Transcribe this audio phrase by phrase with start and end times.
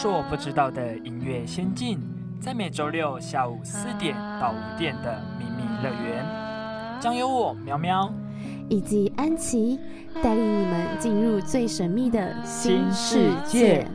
[0.00, 2.00] 所不知道的音乐仙境，
[2.40, 6.24] 在每周六下午四点到五点的秘密乐园，
[6.98, 8.10] 将由我喵喵
[8.70, 9.78] 以及安琪
[10.22, 13.86] 带领你们进入最神秘的新世界。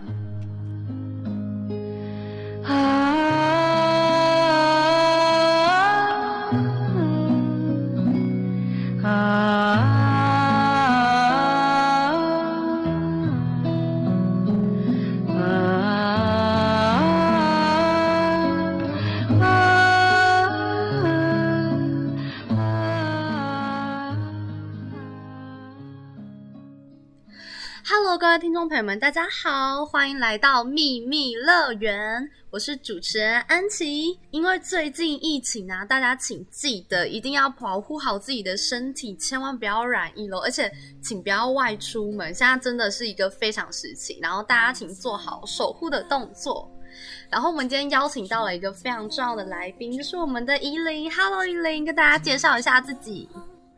[28.75, 34.19] 朋友们，大家好，欢迎来到秘密乐园，我是主持人安琪。
[34.31, 40.39] 因为最近疫情啊，大家请记得一定要保护好自己的身体，千万不要染疫喽。
[40.39, 40.69] 而且
[41.01, 44.19] 请不要外出门，现在真的是一个非常时期。
[44.21, 46.69] 然后大家请做好守护的动作。
[47.29, 51.09] 然后我们今天邀请到了一个非常重要的来宾，就是我们的依林。
[51.09, 53.29] Hello，依林，跟大家介绍一下自己。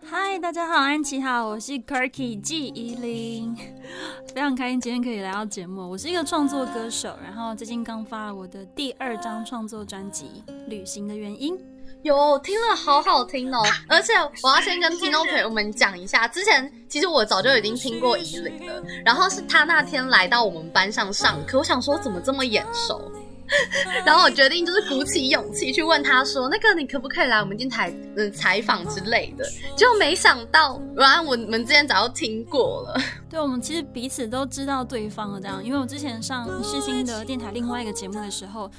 [0.09, 3.53] 嗨，大家好，安琪好，我是 Kirky 季依林，
[4.33, 5.81] 非常开心今天可以来到节目。
[5.89, 11.57] 我是一个创作歌手，然后最近刚发了我的第二张创作专辑《旅行的原因》，
[12.03, 13.61] 有听了好好听哦。
[13.89, 14.13] 而且
[14.43, 23.11] 我要先跟听众朋友们讲一下，之前其实我早就已经听过依琳了，然后是他那天来到我们班上上课，我想说怎么这么眼熟。
[24.05, 29.45] 然后我决定就是鼓起勇气去问他说：“那个你可不可以来我们电台嗯采访之类的？”
[29.77, 33.01] 就没想到，原来我们之前早就听过了。
[33.29, 35.39] 对，我们其实彼此都知道对方了。
[35.39, 38.69] 这样，因为我之前上世新的电台另外一个节目的时候，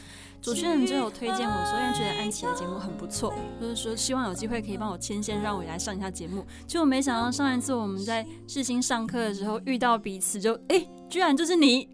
[0.41, 6.45] 主持人就有推荐我，所以觉得安琪的节目很不错，就是说希望有机会可以帮我牵线，让我来上一下节目。
[6.67, 11.89] 结果没想到上一次我们在世新上课的时候遇到彼此，就哎，居然就是你，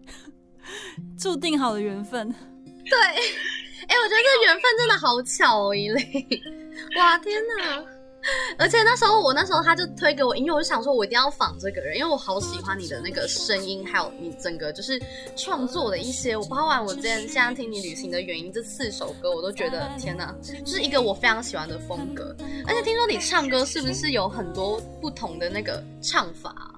[1.17, 2.33] 注定好的缘分。
[2.89, 2.99] 对，
[3.87, 6.27] 哎，我觉得这缘分真的好巧哦，一类，
[6.97, 7.83] 哇，天哪！
[8.57, 14.99] 而且那时候我那时候他就推给我因为，我就想说我一定要仿这个人，因为我好喜欢你的那个声音，还有你整个就是
[15.35, 16.35] 创作的一些。
[16.35, 22.35] 我包完我之前现在听你旅行的原因这四首歌，我都觉得天哪，就是一个我非常喜欢的风格。
[22.67, 26.74] 而且听说你唱歌是不是有很多不同的那个唱法？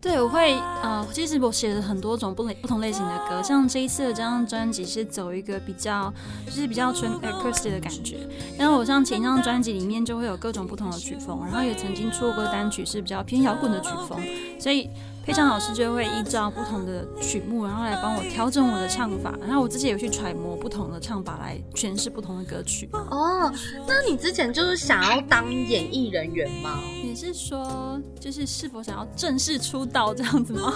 [0.00, 6.12] 对，我会呃，其实我写了很多种不不同类型的歌，像这一次的这张专辑是走一个比较，
[6.46, 8.18] 就是比较纯 acoustic 的感觉。
[8.56, 14.20] 然后我像前一张专辑里面就会有各种不同的曲风，然后也曾经出过单曲是比较偏摇滚的曲风，
[14.60, 14.88] 所以。
[15.28, 19.34] 配唱老师就会依照不同的曲目，然后来帮我调整我的唱法。
[19.42, 22.88] 然后我之前有去揣摩不同的唱法来诠释不同的歌曲。
[22.94, 23.52] 哦，
[23.86, 26.80] 那你之前就是想要当演艺人员吗？
[27.04, 30.72] 你是说，就是是否想要正式出道这样子吗？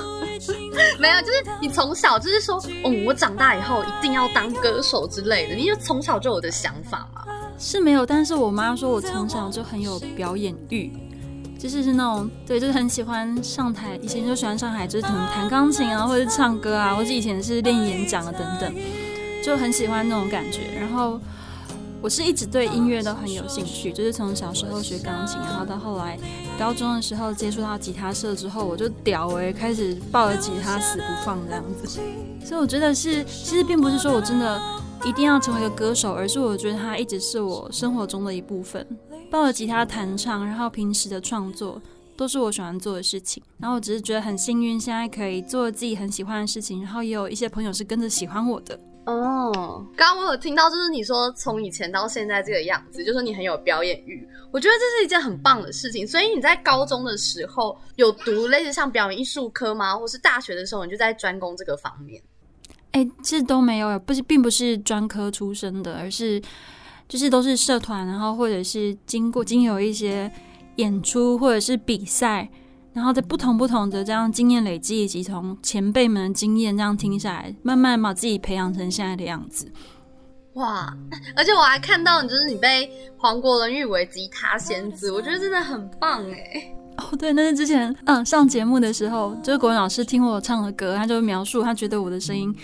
[1.00, 5.54] 没有，就是你从小就是说，嗯，我长大以后一定要当歌手之类的。
[5.54, 7.24] 你就从小就有的想法吗？
[7.58, 10.92] 是没有，但是我妈说我从小就很有表演欲。
[11.62, 18.74] 就是是那种对，就是很喜欢上台，以前就喜欢上台，就是可能弹钢琴啊，或者是唱歌啊，或者以前是练演讲啊等等，
[19.44, 20.62] 就很喜欢那种感觉。
[20.80, 21.20] 然后
[22.00, 26.18] 我是一直对音乐都很有兴趣，就是从小时候学钢琴，然后到后来
[26.58, 32.00] 高中的时候接触到吉他社之后，我就屌哎，开始抱着吉他死不放这样子。
[32.44, 34.60] 所以我觉得是，其实并不是说我真的
[35.04, 38.84] 一定要成为一个歌手，而是我觉得它一直是我生活中的一部分。
[39.32, 41.80] 抱着吉他弹唱，然后平时的创作
[42.18, 43.42] 都是我喜欢做的事情。
[43.56, 48.78] 然后我只是觉得很幸运，现在可以做自己很喜欢的事情，然后也有一些朋友是跟着喜欢我的。
[49.06, 56.06] 哦，刚刚我有听到，就是你说从以前到现在这个样子，就是你很有表演欲，我觉得这是一件很棒的事情。
[56.06, 59.96] 所以你在高中的时候有读类似像表演艺术科吗？
[59.96, 62.22] 或是大学的时候你就在专攻这个方面？
[62.90, 66.38] 哎，其实都没有，不是，并不是专科出身的，而是。
[67.12, 70.32] 就是都是社团，然后或者是经过经有一些
[70.76, 72.48] 演出或者是比赛，
[72.94, 79.70] 然后在不同不同的这样经验累积，以及从前辈们的经验这样听下来，慢慢把自己培养成现在的样子。
[80.54, 80.90] 哇！
[81.36, 86.74] 而且我还看到你，就是你被黄国伦誉为吉他仙子，我觉得真的很棒哎。
[86.96, 92.56] 哦，对，那是之前嗯上节目的时候，就是国文老师听我唱的歌，他就描述他觉得我的声音。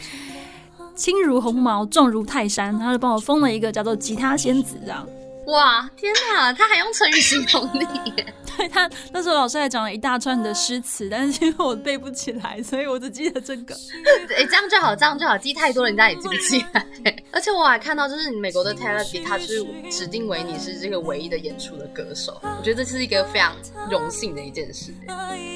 [0.99, 5.07] 轻如鸿毛，重如泰山，他就帮我封了一个叫做“吉他仙子”这样。
[5.47, 8.13] 哇，天哪，他还用成语形容你？
[8.59, 13.73] 对他那时候老师还讲了一大串的诗词，但是因为我背不起来，所以我只记得这个。
[14.37, 16.85] 哎，这样就好，这样就好，记太多人家也记不起来。
[17.31, 23.55] 而且我还看到，就是美国的 Taylor g 他是指定为你是这个唯一的演出的歌手，我觉得这是一个非常
[23.89, 24.93] 荣幸的一件事。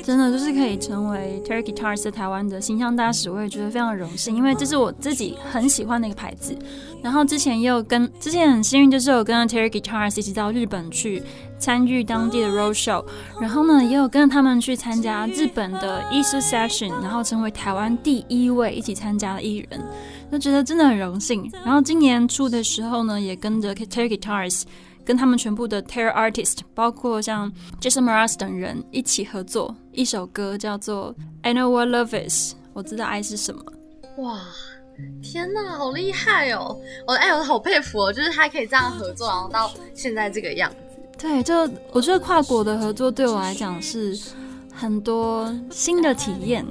[0.05, 6.57] 真的就是可以成为 Taylor Guitars 在台湾的形象大使，我也觉得非常荣幸，因为这是我自己很喜欢的一个牌子。
[7.03, 11.21] 然后之前也有跟之前很幸运，就是有跟 Taylor Guitars 一起到日本去
[11.63, 13.05] 参与当地的 road show，
[13.41, 19.81] 然后呢也有跟他们去参加日本的艺术 session，然后成为台湾第一位一起参加的艺人。
[20.33, 21.49] 就觉得真的很荣幸。
[21.65, 24.65] 然后今年初的时候呢，也跟着 Terry Guitars，
[25.05, 33.63] 跟他们全部的 Terry Artist，包括像 Jason Mraz 等人一起合作一首歌，叫做 I Know What Love Is，我知道爱是什么。
[34.17, 34.41] 哇，
[35.23, 36.77] 天呐，好厉害哦！
[37.07, 40.77] 我哎，我好佩服哦，就是他可以这样合作，然后到现在这个样子。
[41.19, 44.19] 对，就我觉得跨国的合作对我来讲是。
[44.75, 46.67] 很多新的体验，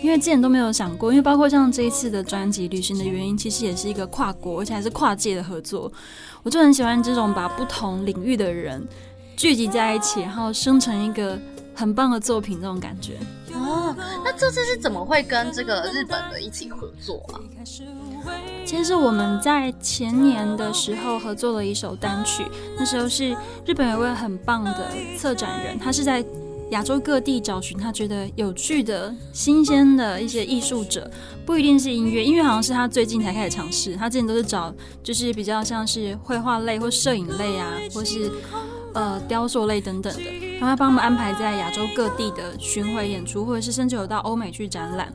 [0.00, 5.92] 因为之前都没有想过，因为包括像这一次的专辑《旅行的原因》，其实也是一个跨国，而且还是跨界的合作。
[6.44, 8.86] 我就很喜欢这种把不同领域的人
[9.36, 11.36] 聚集在一起，然后生成一个
[11.74, 13.18] 很棒的作品，这种感觉。
[13.52, 13.94] 哦，
[14.24, 17.36] 那这次是怎么会跟这个日本的一起合作啊？
[18.64, 22.44] 其实我们在前年的时候合作了一首单曲，
[22.78, 23.36] 那时候是
[23.66, 26.24] 日本有位很棒的策展人，他是在。
[26.70, 31.10] 亚洲各地找寻他觉得有趣的新鲜的一些艺术者，
[31.44, 33.96] 不一定是音乐，音乐好像是他最近才开始尝试。
[33.96, 38.30] 他之前都是找就是比较像是绘画类或摄影类啊，或是
[38.94, 40.30] 呃雕塑类等等的，
[40.60, 45.12] 然后帮我们安排在亚洲各地的巡回演出，或者是甚至有到欧美去展览。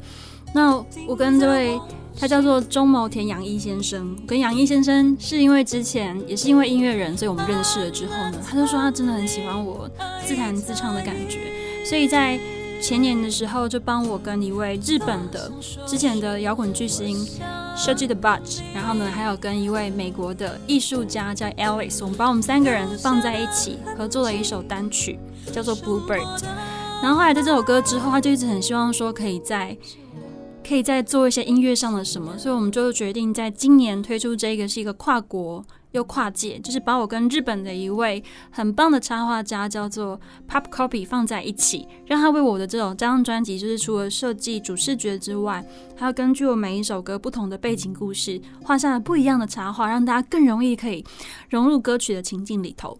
[0.55, 1.79] 那我跟这位。
[2.17, 9.85] 他叫做中牟田洋一先生，跟洋一先生是因为之前也是因为音乐人，所以我们认识了之后呢，他就说他真的很喜欢我
[10.25, 11.39] 自弹自唱的感觉，
[11.83, 12.39] 所以在
[12.81, 15.51] 前年的时候就帮我跟一位日本的
[15.85, 17.17] 之前的摇滚巨星
[17.75, 25.19] 设计的 Budge，然后呢还有跟一位美国的艺术家叫 Alex，我们把我们三个人放在一起合作了一首单曲，
[25.51, 26.45] 叫做 Bluebird。
[27.03, 29.77] 然后后来在这首歌之后，他就一直很希望说可以在。
[30.67, 40.19] 可以再做一些音乐上的什么，所以我们就决定在今年推出这个是一个跨国又跨界，就是把我跟日本的一位很棒的插画家叫做
[40.49, 45.63] Pop Copy 放在一起，让他为我的这种这张专辑，就是除了设计主视觉之外，
[45.95, 51.05] 还要根据我每一首歌不同的背景故事，画下了不一样的插画，让大家更容易可以
[51.49, 52.97] 融入歌曲的情境里头。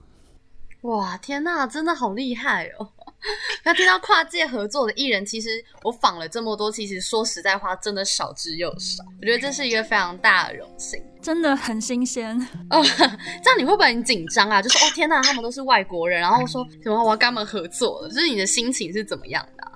[0.81, 2.87] 哇，天哪，真的好厉害哦！
[3.63, 9.03] 那听到跨界合作的艺人，其实我访了这么多，其实说实在话，真的少之又少。
[9.19, 12.37] 我觉得这是一个非常大的荣幸，真的很新鲜
[12.69, 12.83] 哦。
[13.43, 14.61] 这样你会不会很紧张啊？
[14.61, 19.71] 就是哦，天哪，他们都是外国人，然后说什么我要跟他们合作了，就是你的心情是怎么样的？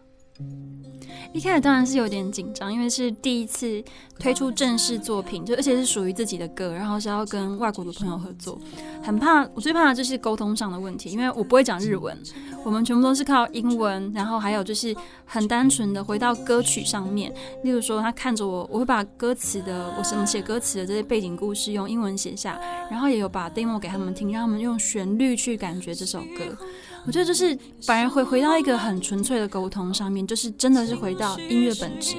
[1.31, 3.83] 一开始当然是有点紧张，因为是第一次
[4.17, 8.59] 推出正式作品，就而且是属于自己的歌，然后是要跟外国的朋友合作，
[9.03, 9.47] 很怕。
[9.53, 12.17] 我最怕的就是沟通上的问题，因为我不会讲日文，
[12.65, 14.95] 我们全部都是靠英文，然后还有就是
[15.25, 17.31] 很单纯的回到歌曲上面，
[17.63, 22.59] 例如说他看着我，我会把歌词的我什么写歌词的这些背景故事用英文写下，
[22.89, 26.57] 然后也有把 demo 给他们听，让他们用旋律去感觉这首歌。
[27.05, 32.15] 我觉得就是反而回回到一个很纯粹的沟通上面，就是真的是回到音乐本质。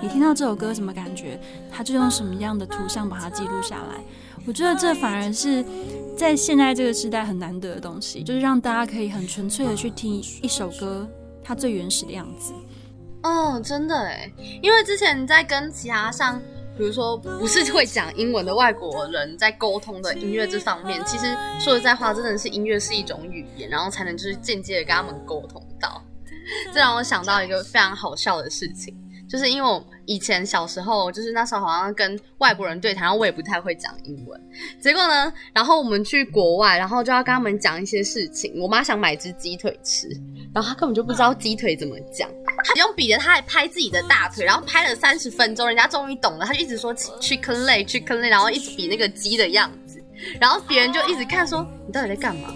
[0.00, 1.38] 你听到这首歌什么感觉，
[1.70, 4.02] 他就用什么样的图像把它记录下来。
[4.46, 5.64] 我觉得这反而是
[6.16, 11.08] 在现在这个时代很难得的东西，就是让大家可以很纯粹的去听一首歌
[11.44, 12.52] 它最原始的样子。
[13.22, 16.40] 哦，真的哎，因为之前在跟其他像。
[16.82, 21.26] 比如说，不是会讲英文的外国人在沟通的音乐这方面，其实
[21.60, 26.02] 说实在话，真的是音乐是一种语言，然后才能就是间接的跟他们沟通到。
[26.74, 28.92] 这让我想到一个非常好笑的事情，
[29.32, 34.38] 就是因为我以前小时候，就是那时候好像跟外国人对谈，然后我也不太会讲英文。
[34.78, 38.52] 结果呢，然后我们去国外，然后就要跟他们讲一些事情。
[38.60, 40.06] 我妈想买只鸡腿吃，
[40.52, 42.28] 然后她根本就不知道鸡腿怎么讲。
[42.62, 49.98] 她用笔的，他还拍自己的大腿，然后拍了三十分钟，人家终于懂了，他就一直说 chicken leg，chicken leg，然后一直比那个鸡的样子，
[50.38, 52.54] 然后别人就一直看说你到底在干嘛？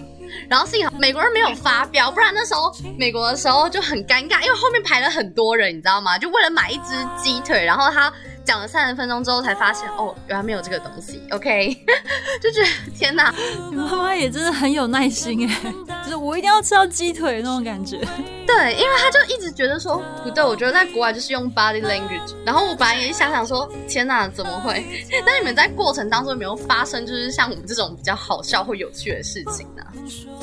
[0.49, 6.17] 然后幸好美国人没有发飙，不然那时候美国的时候就很尴尬，因为后面排了很多人，你知道吗？
[6.17, 8.11] 就为了买一只鸡腿，然后他
[8.47, 11.21] 讲了三十分钟之后才发现，哦，原来没有这个东西。
[11.31, 11.77] OK，
[12.41, 13.33] 就觉得天哪，
[13.69, 17.99] 你妈妈也真的很有耐心哎，就是我一定要吃到鸡腿那种感觉。
[18.47, 22.33] 对，因为他就一直觉得说不对，我觉得在国外就是用 body language。
[22.45, 24.85] 然后我本来也想想说，天哪，怎么会？
[25.25, 29.83] 那你们在过程当中有没有发生就是像我们这种比较好笑或有趣的事情呢？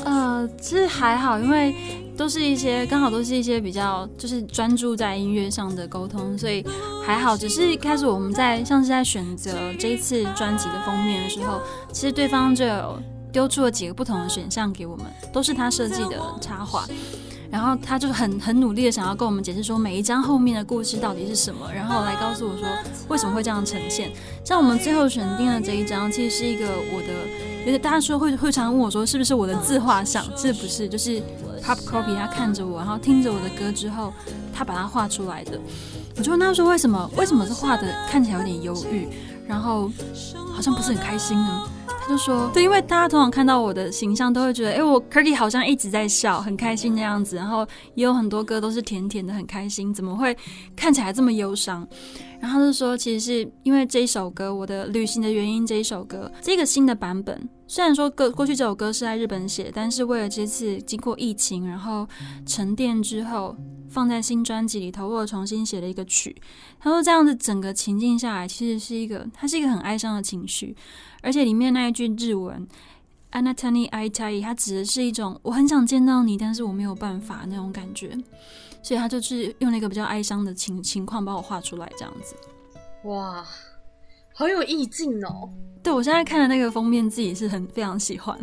[0.05, 1.73] 呃，其实还好，因为
[2.17, 6.65] 都是一些刚好都是一些比较就是专注在音乐上的沟通，所以
[7.05, 7.35] 还好。
[7.35, 11.59] 只是一开始我们在像是在选择这一次专辑的封面的时候，
[11.91, 12.99] 其实对方就有
[13.31, 16.87] 丢出了几个不同的选项给我们，都是他设计的插画。
[17.51, 22.67] 然后他就很很努力的想要跟我们解释说每一张后面的故事到底是什么，然后来告诉我说
[23.07, 24.11] 为什么会这样呈现。
[24.43, 27.13] 像我们最后选定的这一张，其实是一个我的，
[27.59, 30.25] 有点大家说会会常问我说是不是我的自画像？
[30.35, 30.89] 是不是？
[30.89, 31.21] 就是
[31.65, 34.13] Pop Copy 他看着我，然后听着我的歌之后，
[34.53, 35.59] 他把它画出来的。
[36.15, 37.09] 我就问他说为什么？
[37.17, 39.07] 为什么是画的看起来有点忧郁，
[39.47, 39.91] 然后
[40.53, 41.67] 好像不是很开心呢？
[41.87, 47.35] 他就说对，因为大家通常看到我的形象，都会觉得，哎，我 Kirky 好像一直在笑，很开心的样子。
[47.35, 50.37] 然后也有很多歌都是甜甜的，很开心，怎么会
[50.75, 51.87] 看起来这么忧伤？
[52.39, 55.65] 然后他就说，其实是因为这一首歌，我的旅行的原因。
[55.65, 62.07] 这一首歌，这个新的版本，虽然说歌过去这首歌是在日本写，但是为了这次经过疫情，然后
[62.45, 63.55] 沉淀之后，
[63.89, 66.35] 放在新专辑里头，我重新写了一个曲。
[66.79, 70.75] 他说这样子整个情境下来，其实是一个，它是一个很哀伤的情绪。
[71.23, 72.67] 而且里面那一句日文
[73.31, 78.15] “anatani itai，它指的是一种我很想见到你，但是我没有办法那种感觉，
[78.85, 82.35] 所以他就是用了一个比较哀伤的情情况把我画出来这样子。
[83.05, 83.43] 哇，
[84.31, 85.49] 好有意境哦！
[85.81, 88.37] 对我现在看的那个封面，自己是很非常喜欢。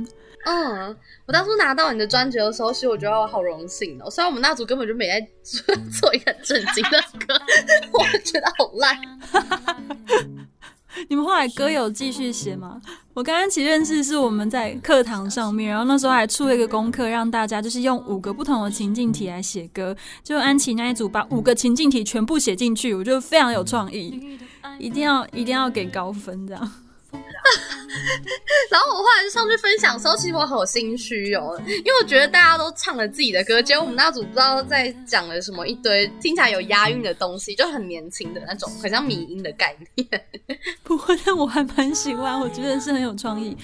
[0.44, 0.96] 嗯，
[1.28, 4.10] 我当初拿到你的专辑的时候，其实我觉得我好荣幸哦。
[4.10, 5.24] 虽然我们那组根本就没在
[6.00, 7.40] 做 一个正经的歌，
[7.92, 8.96] 我觉得好烂。
[11.08, 12.80] 你们后来歌有继续写吗？
[13.14, 19.94] 我跟安琪认识是我们在课堂上面，然后那时候还出了一个功课，让大家就是用五个不同的情境题来写歌。
[20.22, 24.38] 就安琪那一组把五个情境题全部写进去，我觉得非常有创意，
[24.78, 26.72] 一定要一定要给高分这样。
[28.70, 40.08] 然后我后来就上去分享的时候，其实我好心虚哦，因为我觉得大家都唱了自己的歌，结果我们那组不知道在讲了什么一堆听起来有押韵的东西，就很年轻的那种，很像迷音的概念。
[40.82, 43.56] 不过，但我还蛮喜欢，我觉得是很有创意。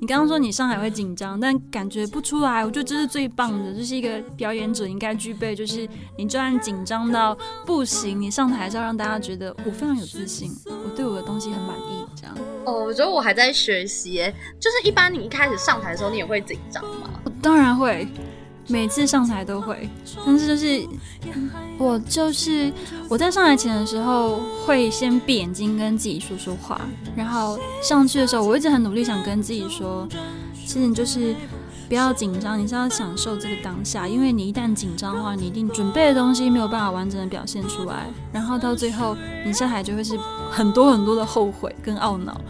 [0.00, 12.36] 你刚刚说你上海会紧张，但感觉不出来，我觉得这是最棒的，这是一个表演者应该具备，就是你就算紧张到不行，你上台还是要让大家觉得我非常有自信，我对我的东西很满意，这样。
[12.64, 14.16] 哦，我觉得我还在学习，
[14.58, 17.10] 就是一般你一开始上台的时候，你也会紧张吗？
[17.42, 18.06] 当然会，
[18.68, 19.88] 每次上台都会。
[20.26, 20.86] 但是就是
[21.78, 22.72] 我就是
[23.08, 26.80] 我在上台前的时候，会先闭眼睛跟自己说说话，
[27.16, 30.06] 然后上去的时候，我一直很努力想跟自己说，
[30.54, 31.34] 其实你就是。
[31.90, 40.16] 不要紧张，你是要享受这个当下，因为你一旦紧张的话，你一定准备的东西没有办法完整的表现出来，然后到最后你下台就会是
[40.52, 42.40] 很多很多的后悔跟懊恼，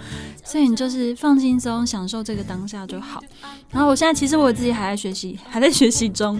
[0.44, 3.24] 所以你就是放轻松，享受这个当下就好。
[3.70, 6.38] 然后我现在其实我自己还在学习，还在学习中。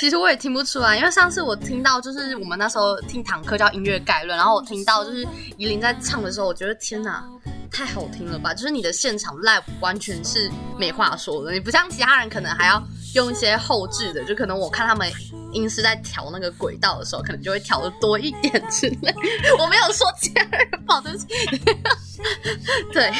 [0.00, 5.24] 其实我也听不出来，因为上次我听到就是我们那时候听堂课叫音乐概论，然后我听到就是
[5.56, 7.24] 依琳在唱的时候，我觉得天哪！
[7.72, 8.52] 太好听了吧！
[8.52, 12.82] 就是你的现场 live 完全是没话说的，你不像其他人可能还要
[13.14, 15.10] 用一些后置的，就可能我看他们
[15.52, 19.14] 音是在调那个轨道的时候，可能就会调的多一点之类。
[19.58, 21.26] 我没有说其他人不好，对不起。
[22.92, 23.10] 对，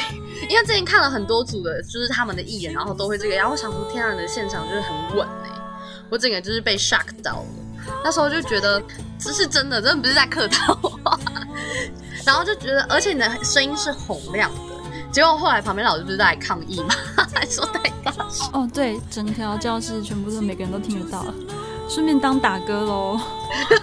[0.47, 5.49] 因为最近看了很多组的，就是他们的艺人，然后都会这个，然后我想说，天啊，的现场就是很稳哎，
[6.09, 7.45] 我整个就是被 shock 到了。
[8.03, 8.81] 那时候就觉得
[9.19, 11.19] 这是真的，真的不是在客套话。
[12.25, 14.61] 然后就觉得，而且你的声音是洪亮的。
[15.11, 16.95] 结果后来旁边老师不是在抗议吗？
[17.33, 18.49] 还说太大声。
[18.51, 21.25] 哦，对，整条教室全部都每个人都听得到，
[21.89, 23.19] 顺便当打歌喽。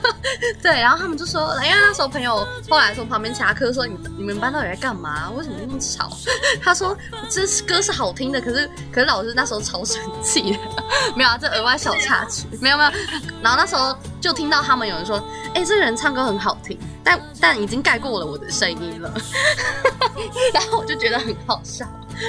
[0.63, 5.31] 对，然后他们就说，因为那时候朋友后来从旁边其他课说，你你们班到底在干嘛？
[5.31, 6.11] 为什么那么吵？
[6.61, 6.97] 他说
[7.29, 10.59] 这歌是好听的，可是可是老师那时候超生气的。
[11.15, 12.91] 没有啊，这额外小插曲，没有没有。
[13.43, 15.23] 然后那时候就听到他们有人说，
[15.55, 16.79] 哎，这个人唱歌很好听。
[17.03, 19.11] 但但已经盖过了我的声音了，
[20.53, 21.87] 然后我就觉得很好笑。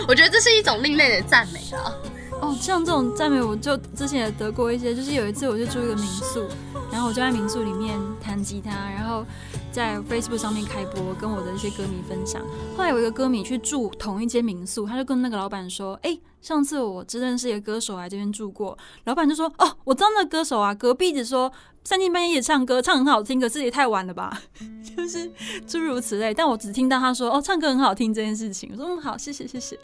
[0.08, 1.92] 我觉得这是一种另类的赞美啊。
[2.42, 4.96] 哦，像这种赞美，我就之前也得过一些。
[4.96, 6.44] 就是有一次，我就住一个民宿，
[6.92, 9.24] 然后我就在民宿里面弹吉他，然后
[9.72, 12.42] 在 Facebook 上面开播，跟我的一些歌迷分享。
[12.76, 21.52] 后来有一个歌迷去住同一间民宿，他就跟那个老板说：“哎，上次我只认识一个歌手来这边住过。”老板就说：“哦，我知道那歌手啊，隔壁子说。”
[21.84, 24.40] 三更半夜也唱歌，唱很好听，可是也太晚了吧？
[24.96, 25.32] 就是
[25.66, 26.32] 诸如此类。
[26.32, 29.80] 但我只听到他说：“哦，唱歌很好听这件事情。”我说：“嗯，好，谢谢，谢谢。”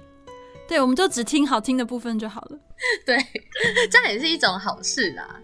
[0.68, 2.60] 对，我们就只听好听的部分就好了。
[3.06, 3.18] 对，
[3.90, 5.42] 这样也是一种好事啦。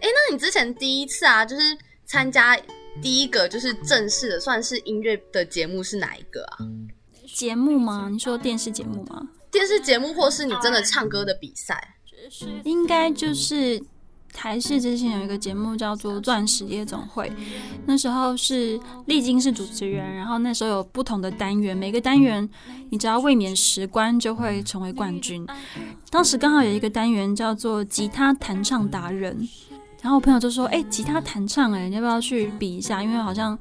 [0.00, 2.58] 哎，那你之前第一次啊，就是参加
[3.02, 6.58] 第一个就是正式的算是音乐的节目是哪一个啊？
[7.34, 8.08] 节目吗？
[8.10, 9.28] 你说电视节目吗？
[9.50, 11.96] 电视节目或是你真的唱歌的比赛？
[12.64, 13.80] 应该就是
[14.34, 17.30] 台视之前有一个节目叫做《钻石夜总会》，
[17.86, 22.46] 那时候是历经是主持人，然后那时候有不同的单元，每个单元
[22.90, 25.46] 你只要未免十关就会成为冠军。
[26.10, 29.48] 当时刚好有一个单元叫做吉他弹唱达人，
[30.02, 33.02] 然后我朋友就说：“哎，吉他弹唱，哎，你要不要去比一下？
[33.02, 33.56] 因为好像……”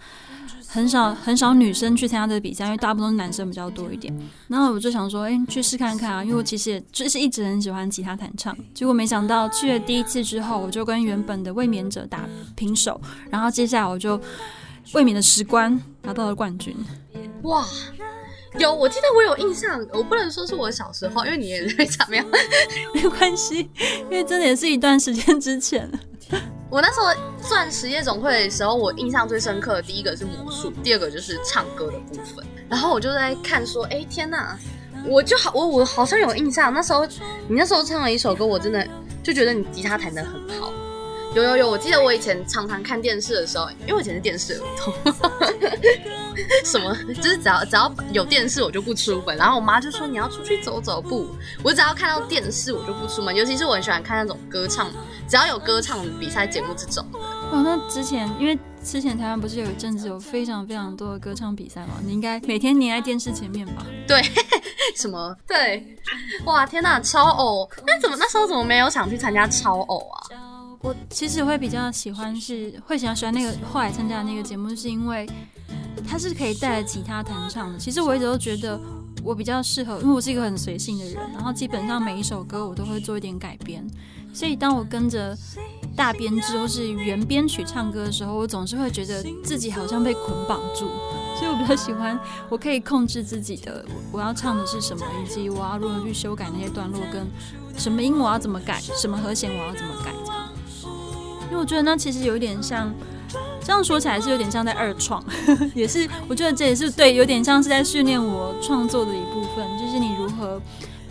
[0.74, 4.12] 很少很少女生去参加这个比赛，因为大部分都是男生比较多一点。
[4.48, 8.58] 然后我就想说，哎，去试看看啊，因为我其实也就是一直很喜欢吉他弹唱。
[8.74, 13.00] 结果没想到去了第一次之后，我就跟原本的卫冕者打平手，
[13.30, 14.20] 然后接下来我就
[14.94, 16.76] 卫冕的十关拿到了冠军。
[17.44, 17.64] 哇，
[18.58, 22.26] 有我记得我有印象，我不能说是我小时候，因为你也在怎么样，
[22.96, 23.70] 没关系，
[24.10, 26.00] 因为真的也是一段时间之前了。
[26.72, 27.06] 我那时候
[27.48, 32.46] 钻石夜总会的时候，我印象最深刻的第一个是魔术，第二个就是唱歌的部分。
[32.70, 34.58] 然后我就在看说，哎天呐，
[35.06, 37.06] 我就好，我我好像有印象，那时候
[37.48, 38.88] 你那时候唱了一首歌，我真的
[39.22, 40.72] 就觉得你吉他弹得很好。
[41.36, 44.94] 有有有，我记得我以前常常看电视的时候，因为我以前是电视儿童，
[46.64, 54.92] 什么就是只要只要有电视我就不出门，然后我妈就说你要出去走走步，我只要看到电视我就不出门，尤其是我很喜欢看那种歌唱，
[55.28, 57.04] 只要有歌唱比赛节目这种。
[57.54, 61.94] 哦，那之前因为之前台湾不是有一阵子有非常非常多的歌唱比赛吗？
[62.04, 63.86] 你应该每天黏在电视前面吧？
[64.08, 64.22] 对，
[64.96, 65.36] 什么？
[65.48, 65.96] 对，
[66.46, 67.70] 哇，天哪，超偶！
[67.86, 70.28] 那怎么那时候怎么没有想去参加超偶啊？
[70.82, 75.30] 我其实会比较喜欢，是会喜欢喜欢那个后来参加的那个节目，是因为
[76.10, 77.78] 它是可以带着吉他弹唱的。
[77.78, 78.78] 其实我一直都觉得
[79.24, 83.88] 我比较适合，因为我是一个很随性的人，然后基本上每一首歌我都会做一点改编。
[84.34, 85.38] 所以当我跟着
[85.96, 90.88] 大编制或是原编曲唱歌的时候，我总是会觉得自己好像被捆绑住。
[91.36, 97.28] 所以我比较喜欢，我可以控制自己的我要唱的是什么，以及我要如何去修改那些段落，跟
[97.76, 100.50] 什么音我要怎么改，什么和弦我要怎么改这样。
[101.46, 102.94] 因为我觉得那其实有一点像，
[103.64, 105.24] 这样说起来是有点像在二创，
[105.74, 110.62] 也是我觉得这也是对，有点像是在训练我创作的一部分，就是你如何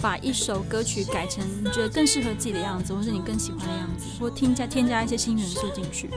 [0.03, 6.11] 把一首歌曲改成你觉得更适合自己的样子，或是你更喜欢的样子，或添加添加一些新元素进去。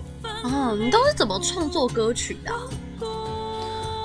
[0.44, 2.52] 哦，你都是怎么创作歌曲的？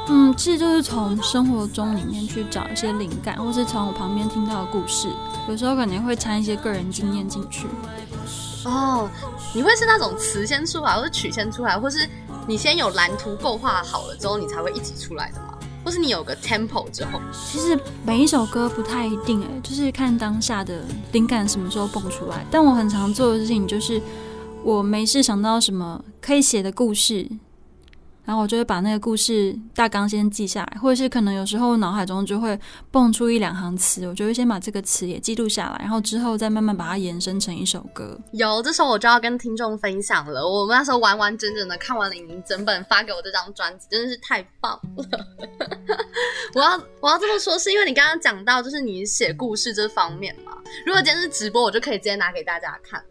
[0.08, 5.08] 嗯，其实就是从生活中里面去找一些灵感，或是从我旁边听到的故事，
[5.48, 7.66] 有时候可能会掺一些个人经验进去。
[8.66, 9.08] 哦，
[9.54, 12.06] 你会是那种词先出来，或是曲先出来，或是
[12.46, 15.49] 你先有蓝图构画好了之后，你才会一起出来的吗？
[15.90, 17.20] 就是你有个 tempo 之后？
[17.32, 17.76] 其实
[18.06, 22.46] 每一首歌不太一定哎，就是看当下的灵感什么时候蹦出来。
[22.48, 24.00] 但我很常做的事情就是，
[24.62, 27.28] 我没事想到什么可以写的故事。
[28.24, 32.58] 然后我就会把那个故事大纲先记下来，或者是可能有时候脑海中就会
[32.90, 38.18] 蹦出一两行词，我就会先把这个词也记录下来，然后之后再慢慢把它延伸成一首歌。
[38.32, 45.04] 有，这时候我就要跟听众分享了，我们那时候完完整整的看完了你整本发给我这张专辑，真的是太棒了。
[46.54, 50.52] 我要我要这么说，是因为你刚刚讲到就是你写故事这方面嘛。
[50.86, 53.02] 如果今天是直播，我就可以直接拿给大家看。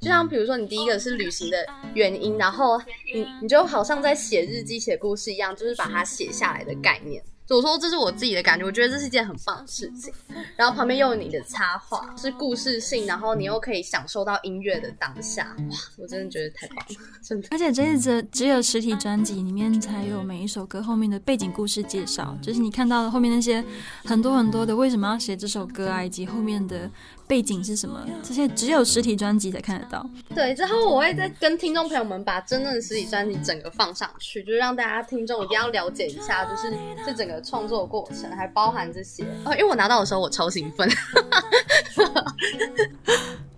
[0.00, 1.58] 就像比如说，你第一个是旅行的
[1.94, 2.80] 原因，然后
[3.14, 7.22] 你你就好像在写日记、写故事一样，就是把它写下来的概念。
[7.50, 10.14] 我说这是我自己的感觉，我觉得这是一件很棒的事情。
[10.56, 15.76] 然后旁边又有你的插画，是故事性，然后你又可以享受到音乐的当下，哇！
[15.98, 17.48] 我真的觉得太棒了，真的。
[17.50, 23.62] 而且这一只只有实体专辑里面才有每一首歌后面的背景故事介绍，就是你看到的后面那些
[24.04, 26.88] 很多很多的为什么要写这首歌啊，以及后面的。
[27.30, 28.04] 背景是什么？
[28.24, 30.04] 这些只有实体专辑才看得到。
[30.34, 36.74] 对，之后我会再跟听众朋友们把真正的实体专辑整个放上去，就是让大家听众一定要了解一下，就是
[37.06, 39.22] 这整个创作过程，还包含这些。
[39.44, 40.90] 哦，因为我拿到的时候我超兴奋。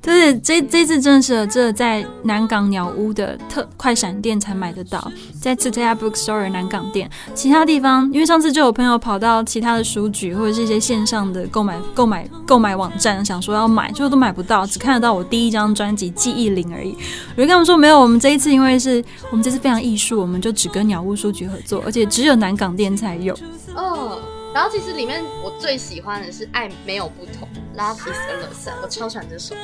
[0.03, 16.97] 就是这这次真的是这在南港鸟屋的特快闪店才买得到，在 t a Bookstore 南港店，其他地方因为上次就有朋友跑到其他的书局或者是一些线上的购买购买购买网站，想说要买，就都买不到，只看得到我第一张专辑《记忆零》而已。
[17.37, 23.33] 我就跟他们说，没有，我们这一次因为是我们这次非常艺术，我们就只跟鸟屋书局合作，而且只有南港店才有。
[23.77, 24.19] 哦。
[24.55, 29.55] 然后其实里面我最喜欢的是《爱没有不同》，Love is endless，我超喜欢这首。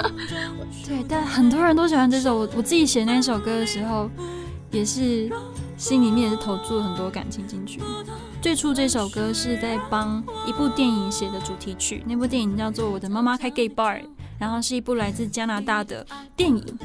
[0.86, 2.36] 对，但很多人都喜欢这首。
[2.36, 4.10] 我我自己写那首歌的时候，
[4.70, 5.30] 也是
[5.76, 7.80] 心里面也是投注了很多感情进去。
[8.42, 14.00] 最初这首歌是在帮一部电影写的主题曲，那部电影叫做《我的妈妈开 gay bar》，
[14.38, 16.06] 然后是一部来自加拿大的
[16.36, 16.78] 电影。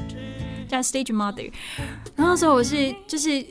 [0.68, 1.50] 叫《Stage Mother》。
[2.16, 3.46] 然后那时候我是就是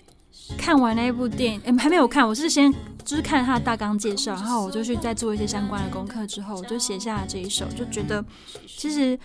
[0.57, 2.73] 看完那一部电影，哎、还没有看，我是先
[3.05, 8.25] 就是看他的大纲介绍，然后我就去再做一些相关的功课之后，我就写下了这一首，就觉得
[8.67, 9.17] 其实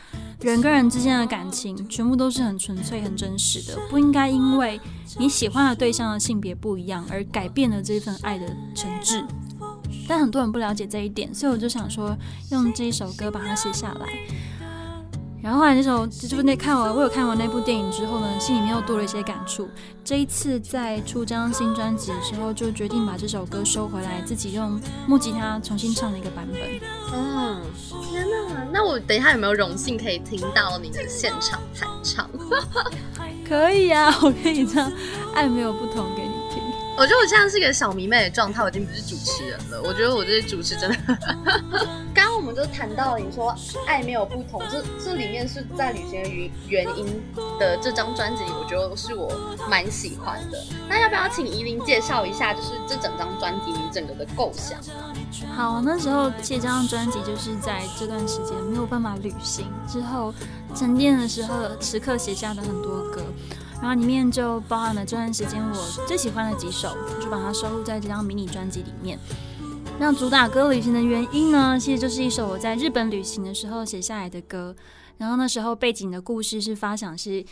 [0.42, 4.78] 人跟人之间的感情全部都是很纯粹、很真实的，不应该因为
[5.18, 9.24] 你喜欢的对象的性别不一样而改变了这份爱的诚挚。
[10.06, 12.16] 但很多人不了解这一点，所以我就想说，
[12.50, 14.06] 用这一首歌把它写下来。
[15.42, 19.68] 然后后来那时候就是那看完我有看完那部电影之后呢，心里面又多了一些感触。
[20.04, 26.60] 这一次在出这张新专辑的时候，就决定把这首歌收回来，自己用木吉他重新唱了一个版本。
[27.12, 27.60] 嗯，
[28.02, 28.66] 天哪！
[28.72, 32.28] 那我等一下有没有荣幸可以听到你的现场弹唱？
[33.48, 34.90] 可以啊，我可以唱
[35.34, 36.29] 《爱没有不同》给。
[37.00, 39.80] 我觉得我现在是一个小迷妹的状态，我已经不是主持人了。
[39.82, 40.98] 我觉得我这主持真的，
[42.12, 47.06] 刚刚我们就谈到了你说爱没有不同，这这里面是在旅行的原原因
[47.58, 49.32] 的这张专辑，我觉得是我
[49.66, 50.62] 蛮喜欢的。
[50.90, 54.78] 那要不要请怡琳介绍一下，就是这整张专辑你整个的构想？
[55.56, 60.34] 好，那时候写这张专辑就是在这段时间没有办法旅行之后
[60.74, 63.22] 沉淀的时候时刻写下的很多歌。
[63.80, 69.18] 然后里面就包含了这段时间我最喜欢的几首，就把它收录在这张迷你专辑里面。
[69.98, 74.74] 那主打歌《旅行的原因》呢，其实就是一首我在日本旅行的时候写下来的歌。
[75.18, 77.44] 然后那时候背景的故事是发想是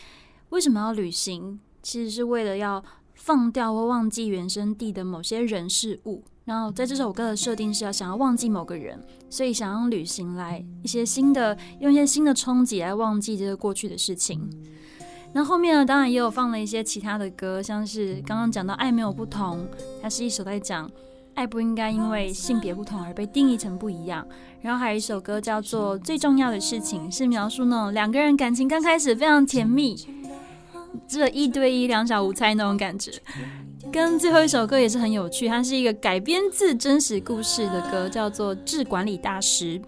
[0.49, 6.23] 为什么要旅行，其实是为了要放掉或忘记原生地的某些人事物。
[6.45, 14.49] 然后在这首歌的设定是要想要忘记某个人，所以想用旅行来一些新的，用一些新的冲击来忘记这个过去的事情。
[15.31, 19.59] 那后面呢，当然也有放了一些其他的歌，像是刚刚讲到《爱没有不同》，
[20.01, 20.89] 它是一首在讲
[21.35, 24.25] 爱不应该因为性别不同而被定义成不一样。
[24.61, 29.95] 然后还有一首歌叫做《最重要的事情》，是描述那种两个人感情刚开始非常甜蜜，
[31.07, 33.11] 这一对一两小无猜那种感觉。
[33.91, 39.79] 跟最后一首歌也是很有趣，它是一个改编自真实故事的歌，叫做《致管理大师》。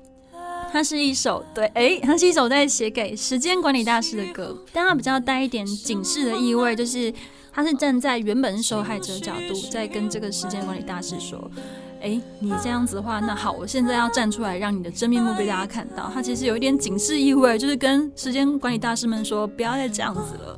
[0.72, 7.14] 它是一首对，诶，它是一首在写给时间管理大师的歌，但它比较带一点警示的意味，就是
[7.52, 11.52] 它是站在原本受害者角度，在跟这个时间管理大师说，
[12.00, 16.10] 诶，你这样子的话，那好，我现在要站出来，让你的真面目被大家看到。
[16.14, 20.58] 它其实有一点警示意味，就是跟时间管理大师们说，不要再这样子了。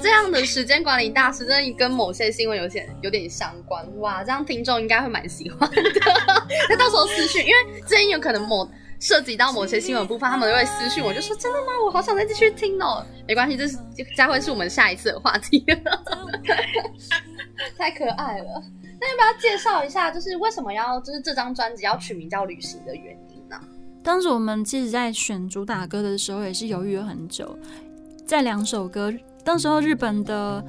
[0.00, 5.82] 这样的时间管理大师真的跟某些新闻有点有点相关哇，这样听众应该会蛮喜欢的。
[6.68, 8.68] 那到时候私讯，因为之前有可能某。
[9.04, 11.66] 涉及到某些新闻部分，他们都会私讯我，就说真的吗？
[11.84, 13.04] 我好想再继续听哦。
[13.28, 13.76] 没关系，这是
[14.16, 15.62] 将会是我们下一次的话题。
[17.76, 18.62] 太可爱了。
[18.98, 23.60] 那要不要介绍一下，就是为什么要就是这张专辑要取名叫《旅行》的原因呢？
[24.02, 27.58] 当时我们其实，在选主打歌的时候，也是犹豫了很久，
[28.26, 29.12] 在两首歌。
[29.44, 30.64] 当时候日本的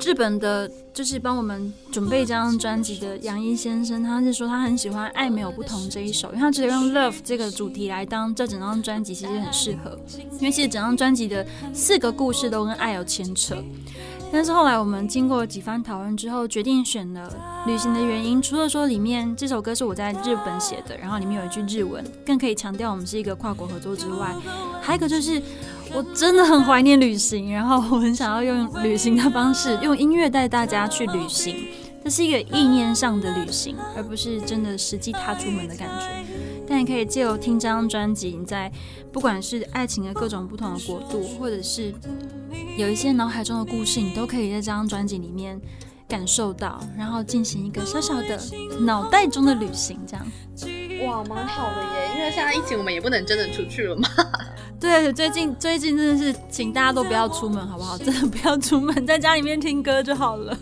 [0.00, 9.98] 日本的，就是帮我们准备这张专辑的杨一先生，他是说他很喜欢《爱没有不同》这一首，因为他觉得用 love 这个主题来当这整张专辑其实很适合，
[10.32, 13.56] 因为其实整张专辑的四个故事都跟爱有牵扯。
[14.32, 17.32] 但是后来我们经过几番讨论之后，决定选了
[17.68, 24.34] 《旅行的原因》，除了说里面这首歌是我在日本写的，然后里面有一句日文，更可以强调我们是一个跨国合作之外，
[24.82, 25.40] 还有一个就是。
[25.94, 31.68] 我真的很怀念旅行，然后我很想要用旅行的方式， 用音乐带大家去旅行。
[32.02, 36.06] 这是一个意念上的旅行，而不是真的实际踏出门的感觉。
[36.66, 38.70] 但你可以借由听这张专辑，你在
[39.12, 41.94] 不管是爱情的各种不同的国度，或者是
[42.76, 45.58] 有一些脑海中的故事，你都可以在这张专辑里面
[46.08, 48.38] 感受到，然后进行一个小小的
[48.80, 50.26] 脑袋中的旅行，这样。
[51.06, 52.10] 哇，蛮好的耶！
[52.16, 54.08] 因为现在疫情，我们也不能真的出去了嘛。
[54.80, 57.96] 对，最近最近真的是，请大家都不要出门，好不好？
[57.96, 60.56] 真的不要出门，在家里面听歌就好了。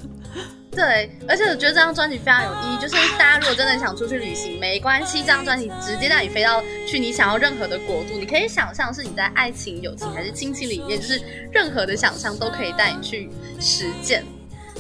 [0.71, 11.21] 对，而且我觉得这张专辑非常有意义，就是大家如果真的想出去旅行，没关系，这张专辑直接带你飞到去你想要任何的国度，你可以想象是你在爱情、友情还是亲情里面，就是
[11.53, 13.29] 任何的想象都可以带你去
[13.61, 14.25] 实践。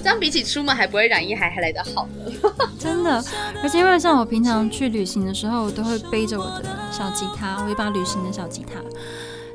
[0.02, 2.52] 这样比起出门还不会染疫，还还来得好呢。
[2.78, 3.22] 真的，
[3.62, 6.62] 而且因为像我平常去旅行的时候，我都会背着我的
[6.92, 8.80] 小吉他，我一把旅行的小吉他。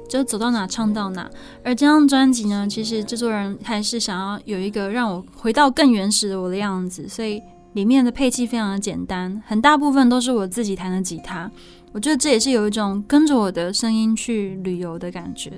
[0.10, 1.30] 就走到哪唱到哪，
[1.63, 7.41] 而这张专辑呢，其实制作人还是想要有一个让我回到更原始的我的样子，所以
[7.73, 11.52] 里面的配器非常的简单，很大部分都是我自己弹的吉他。
[11.91, 15.52] 我觉得这也是有一种跟着我的声音去旅游的感觉。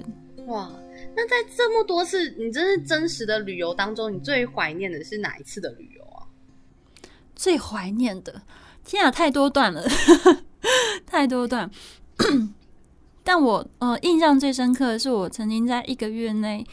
[0.47, 0.67] 哇，
[1.15, 6.25] 那在这么多次你真是真实的旅游当中，你最怀念的是哪一次的旅游啊？
[7.35, 8.41] 最怀念的，
[8.83, 9.87] 天啊，太多段了，
[11.09, 11.69] 太多段。
[13.23, 16.65] 但我呃印象最深刻的是，我曾经在一个月内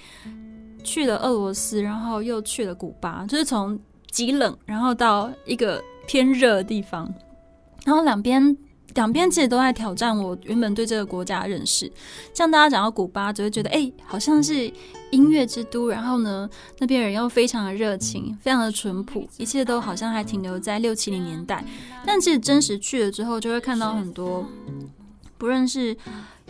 [0.85, 3.79] 去了俄罗斯，然后又去了古巴，就是从
[4.11, 7.13] 极冷，然后到一个偏热的地方，
[7.85, 8.57] 然后两边。
[8.95, 11.93] 两边其实都在挑战我原本对这个国家的认识。
[12.33, 14.73] 像大家讲到古巴，就会觉得哎，好像是
[15.11, 21.65] 音乐之都，然后呢，那边人又非常的热情，非常的淳朴，一切都好像还停留在六七零年代。
[22.05, 24.47] 但其实真实去了之后，就会看到很多，
[25.39, 25.97] 不论是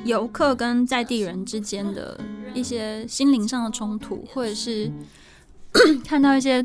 [0.05, 2.19] 游客跟在地人之间的
[2.55, 4.91] 一些心灵上的冲突，或者是
[6.05, 6.65] 看到一些。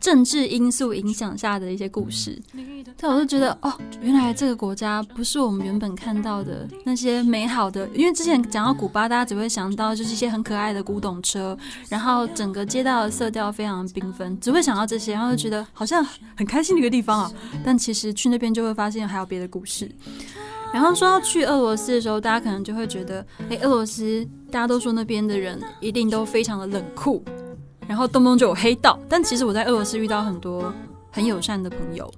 [0.00, 2.40] 政治因素影响下的一些故事，
[2.98, 7.88] 但我就觉得哦，原来这个国家不是我们原本看到的那些美好的。
[7.94, 11.56] 因为之前讲到古巴，大家只会想到就是一些很可爱的古董车，
[11.88, 16.04] 然后整个街道的色调非常缤纷，只会想到这些，然后就觉得好像
[16.36, 17.32] 很开心的一个地方啊。
[17.64, 19.90] 但其实去那边就会发现还有别的故事。
[20.72, 27.24] 然后说要去俄罗斯的时候，大家可能就会觉得，哎，俄罗斯大家都说那边的人一定都非常的冷酷。
[27.86, 30.72] 然后动不动就有黑道，但其实我在俄罗斯遇到很多
[31.10, 32.12] 很友善的朋友，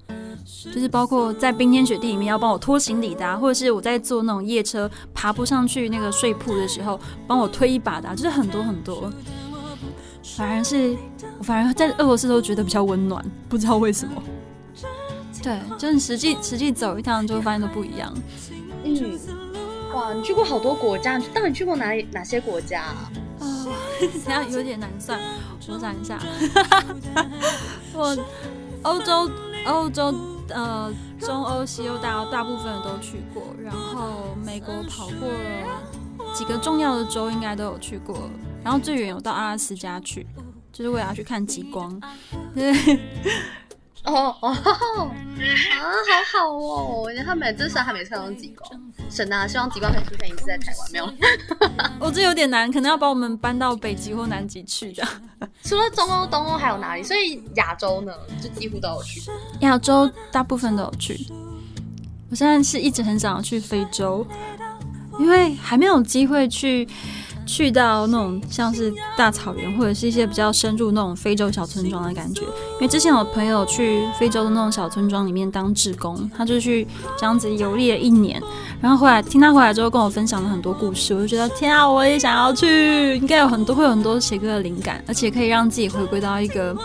[0.73, 9.11] 就是包括在冰天雪地里面要帮我拖行李的，或者是我在坐那种夜车爬不上去那个睡铺的时候帮我推一把的，就是很多很多。
[10.37, 10.95] 反而是
[11.37, 14.21] 我反而在俄罗斯都觉得比较温暖，不知道为什么。
[15.41, 18.13] 对，就是实际实际走一趟就会发现都不一样。
[18.83, 19.19] 嗯，
[19.93, 22.83] 哇，你去过好多国家，你到底去过哪里哪些国家？
[23.39, 23.67] 啊，
[24.25, 25.19] 这样有点难算。
[25.67, 26.19] 我想一下，
[27.93, 28.17] 我
[28.81, 29.29] 欧洲、
[29.65, 30.13] 欧洲、
[30.49, 38.29] 呃，中欧、西欧大大部分都去过，然后美国跑过了几个重要的州，应该都有去过。
[38.63, 40.25] 然后最远有到阿拉斯加去，
[40.71, 42.01] 就是为了要去看极光。
[44.09, 44.53] 哦哦，啊，
[46.31, 47.07] 好好哦！
[47.25, 48.69] 他们至少还没看到极光，
[49.09, 49.47] 神啊！
[49.47, 51.13] 希望极光可以出现一次在台湾，没有？
[51.99, 55.07] 我这有点难，可能要把我们搬到北极或南极去的。
[55.63, 57.03] 除了中欧、东欧还有哪里？
[57.03, 59.21] 所以亚洲呢，就几乎都有去。
[59.61, 61.27] 亚洲大部分都有去。
[62.29, 64.25] 我现在是一直很想要去非洲，
[65.19, 66.87] 因为还没有机会去。
[67.49, 72.41] 去到那种像是大草原，或者是一些比较深入那种非洲小村庄的感觉。
[72.43, 76.85] 因为之前有朋友去非洲的那种小村庄里面当志工，他就去
[77.17, 78.39] 这样子游历了一年。
[78.79, 86.77] 然后后来听他回来之后跟我分享了很多故事，我就觉得天啊，我也想要去，应该有很多会有很多写歌的灵感，而且可以让自己回归到一个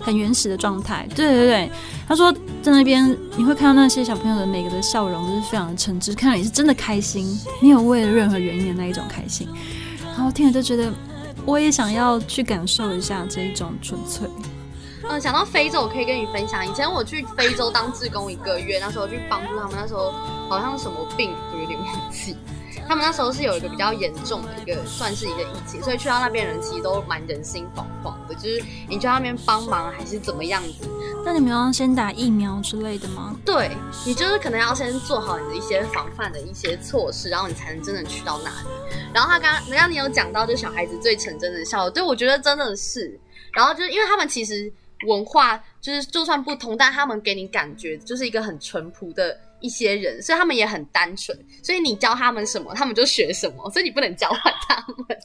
[0.00, 1.06] 很原始的状态。
[1.14, 1.70] 对对对，
[2.08, 9.46] 他说在那边你会看到那些小朋友的每个的笑容都是非常的诚挚，看到你是真的开心，没有为了任何原因的那一种开心。
[10.16, 10.90] 然后听了就觉得，
[11.44, 14.26] 我也想要去感受一下这一种纯粹。
[15.08, 20.10] 嗯，想到非洲，我可以跟你分享，以前我去非洲当志工一个月，那时候去帮助他们，那时候
[20.48, 22.36] 好像什么病，我有点忘记。
[22.88, 30.88] 他们那时候是有一个比较严重的一个，算是一个疫情，所以去到那边人其实都蛮人心惶惶的，就是你去那边帮忙还是怎么样子。
[31.26, 33.36] 那你们要先打疫苗之类的吗？
[33.44, 38.68] 对，你就是可能要先做好你的一些防范的一些措施，然后你才能真的去到那里。
[39.12, 43.18] 然后他刚刚，刚你有讲到，就小孩子最纯真的笑，对我觉得真的是。
[43.52, 44.72] 然后就是因为他们其实
[45.08, 49.36] 文化就是就算不同，但他们给你感觉就是一个很淳朴的。
[49.66, 55.18] 一些人，所以他们也很单纯，所以你教他们什么，他们就学什么，所以你不能教坏他们，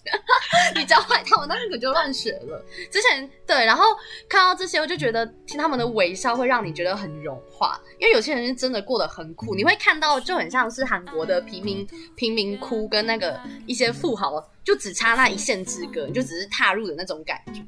[0.76, 2.60] 你教坏他们，他们可就乱学了。
[2.90, 3.86] 之前对，然后
[4.28, 17.62] 看到这些，我就觉得听他们的微笑会让你觉得很融化，因为有些人是真的过得很苦，你会看到就很像是韩国的贫民贫民窟跟那个一些富豪，就只差那一线之隔，你就只是踏入的那种感觉。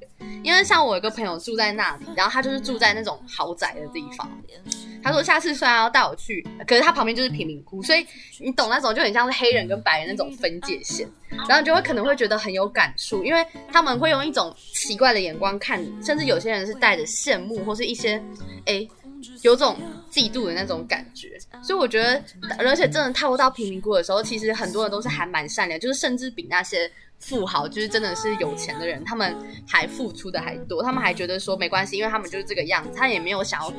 [0.43, 4.29] 因为像我有个朋友住在那里，然后他就是住在那种豪宅的地方。
[5.01, 8.05] 他说下次虽然要带我去，可是他旁边就是贫民窟，所以
[8.39, 18.21] 你懂那种就很像是黑人跟白人那种分界线，然后你就会可能会觉得很有感触，因为他们会用一种奇怪的眼光看你，甚至有些人是带着羡慕或是一些
[18.65, 18.87] 哎
[19.41, 19.77] 有种
[20.11, 21.37] 嫉妒的那种感觉。
[21.61, 22.23] 所以我觉得，
[22.57, 26.91] 而且真的踏入到贫民窟的时候，其实很多人都是还蛮善良，就是甚至比那些。
[27.19, 29.33] 富豪就是真的是有钱的人，他们
[29.65, 33.71] 还付出的还多，他们还觉得说没关系，因为他们就是这个样子，他也没有想要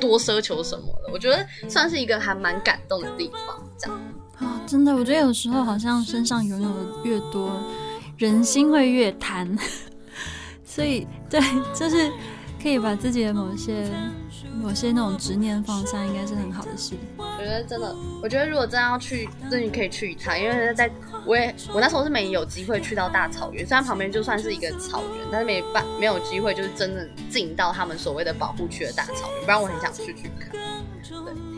[0.00, 1.12] 多奢求什么的。
[1.12, 4.00] 我觉得算是一个还蛮感动的地方，这样
[4.38, 7.62] 啊，真的，我觉得有时候好像身上拥有的越多，
[8.16, 9.54] 人心会越贪，
[10.64, 11.38] 所以对，
[11.74, 12.10] 就是
[12.66, 13.88] 可以把自己的某些。
[14.60, 16.94] 某些那种执念放下，应该是很好的事。
[17.16, 20.90] 我觉得真的，我觉得如果真的要去，真的可以去一趟，因为在
[21.24, 30.50] 我也我那时候是没有机会去到大草原，虽然旁边就算是一个草原，但是没办没有机会就是真的进到他们所谓的保护区的大草原，不然我很想去去看。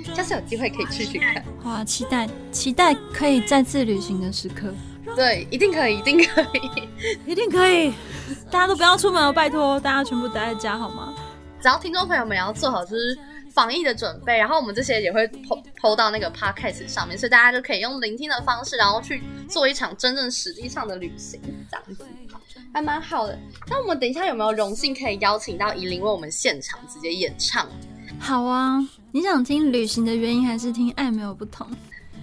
[0.05, 1.45] 对，下次有机会可以去去看。
[1.65, 4.73] 哇，期待期待可以再次旅行的时刻。
[5.17, 6.89] 对，一定可以，一定可以，
[7.31, 7.93] 一定可以。
[8.51, 11.15] 大家都不要出门哦，拜托，大家全部待在家好吗？
[11.61, 13.19] 只要听众朋友们要做好就是
[13.53, 22.07] 防疫的准备，然后我们这些也会 PO PO 到那个 podcast 上面，所以大家就可以用聆听的方式，然后去做一场真正实际上的旅行，这样子
[22.73, 23.37] 还蛮好的。
[23.69, 27.67] 那我们等一下有没有荣幸可以邀请到怡琳为我们现场直接演唱？
[28.21, 28.79] 好啊，
[29.11, 31.67] 你想听旅行的原因，还是听爱没有不同？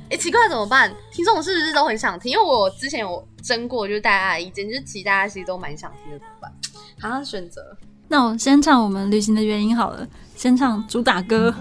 [0.09, 0.93] 哎，奇怪怎么办？
[1.11, 2.31] 听众是不是都很想听？
[2.31, 6.51] 因为我之前有争过，就是大家的意见，就是其实大家其实都蛮想听的，怎么办？
[6.99, 7.75] 好像选择。
[8.07, 11.53] 那我先唱我们旅行的原因好了，先唱主打歌。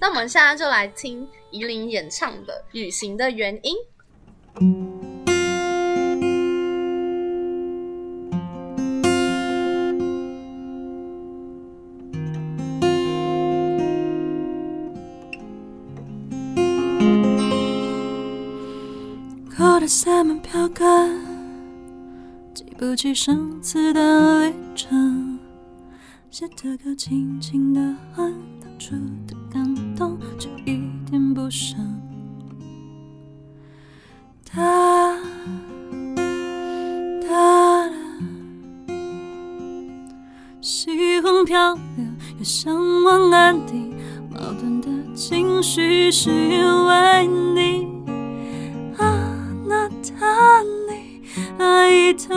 [0.00, 3.76] 那我们现在就来听怡琳演唱的《旅行的原因》。
[19.88, 21.18] 过了三门票根，
[22.52, 25.38] 记不起上次的旅程。
[26.30, 27.80] 写的歌轻轻的
[28.14, 28.94] 哼，当初
[29.26, 31.78] 的感动却一点不剩。
[34.52, 35.16] 哒
[37.26, 37.90] 哒啦，
[40.60, 42.04] 西风飘流，
[42.36, 43.94] 也向往安定，
[44.30, 47.97] 矛盾的情绪是因为你。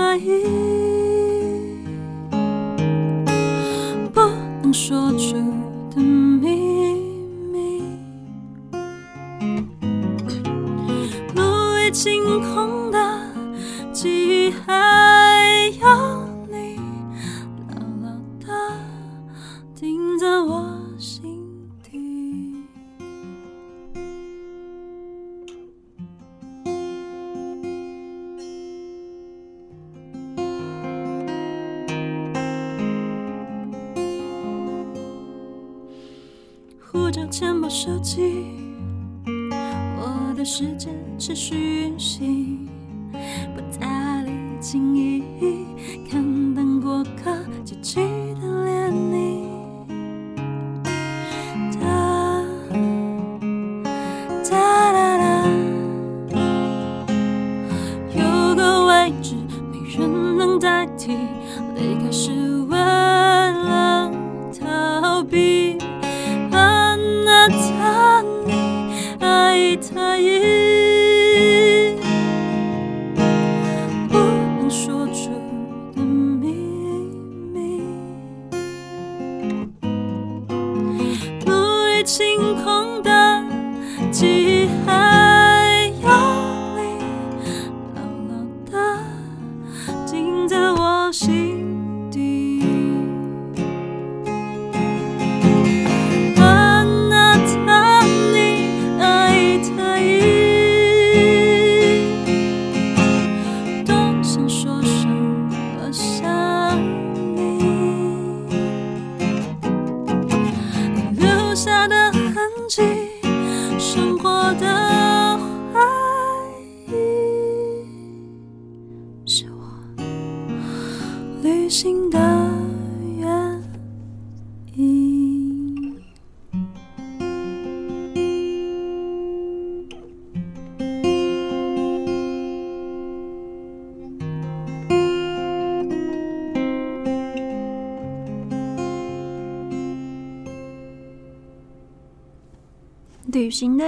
[0.01, 0.80] 爱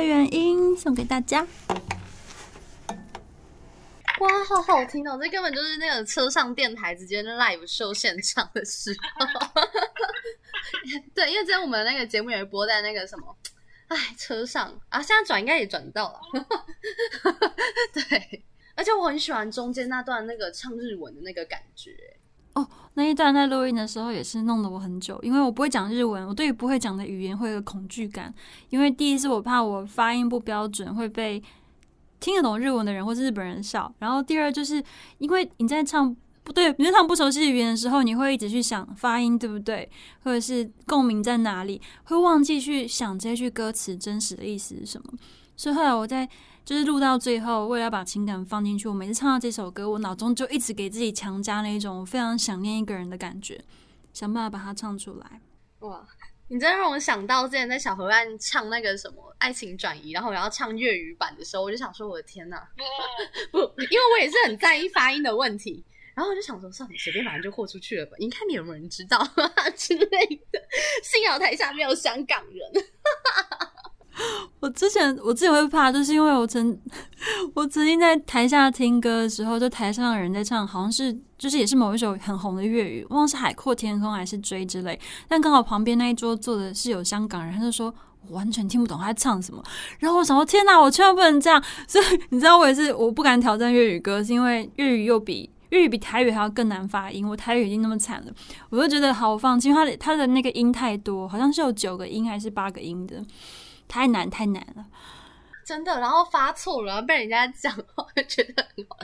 [0.06, 1.48] 原因送给大家。
[4.20, 5.20] 哇，好好听哦！
[5.22, 9.26] 这根本就是那个车上电台直接 live 秀现场的时候。
[11.14, 13.36] 对，因为之前我们那个节目也会播在那个什么，
[13.88, 16.22] 哎，车上啊，现在转应该也转到了。
[17.94, 21.92] 对，而且我很喜欢中间那段那个唱日文的那个感觉。
[22.56, 28.34] 哦，那一段在录音的时候也是弄得我很久，因为我不会讲日文，我对于不会讲的语言会有恐惧感。
[28.70, 31.42] 因为第一是我怕我发音不标准会被
[32.20, 34.84] 听得懂日文的人或是日本人笑，然后第二就是
[35.18, 39.90] 因为你在唱不对，你在唱不熟悉的语言的时候，你会一直去想发音对不对，
[40.24, 45.14] 或者是共鸣在哪里，会忘记去想这句歌词真实的意思是什么。
[45.56, 46.28] 所以后来我在
[46.66, 53.64] 就是录到最后，为了要把情感放进去，我每次唱到这首歌，我脑中就一直给自己强加那一种非常想念一个人的感觉，
[54.14, 55.42] 想办法把它唱出来。
[55.80, 56.08] 哇，
[56.48, 62.58] 你真的让我想到之前在小河岸唱那个什么《爱情转移》，然后我要唱粤语版的时候，我就想说，我的天呐，
[63.52, 65.84] 不，因为我也是很在意发音的问题。
[66.16, 68.12] 然后我就想说，算了，随便反正就豁出去了吧。
[68.20, 69.20] 你看你有没有人知道
[69.76, 70.62] 之类的？
[71.04, 72.86] 幸好台下没有香港人。
[74.60, 76.78] 我之前我自己会怕，就是因为我曾
[77.56, 85.00] 我曾经在台下听歌的时候，就台上的人在唱，好像是就是也是某一首很红的粤语，忘是海阔天空还是追之类。
[85.28, 87.94] 但刚好旁边那一桌坐的是有香港人，他就说
[88.28, 89.62] 我完全听不懂他在唱什么。
[90.00, 91.62] 然后我想说，天哪，我千万不能这样。
[91.88, 95.50] 所以你知道，我也是我不敢挑战粤语歌，是因为粤语又比。
[95.70, 98.32] 粤语比台语还要更难发音，我台语已经那么惨了，
[98.70, 103.20] 我就觉得好放弃，因为它的它的那个音太多，好像是有九个音还是八个音的，
[103.94, 104.84] 太难太难了，
[105.64, 106.00] 真的。
[106.00, 108.98] 然后发错了，被人家讲话，觉得很好。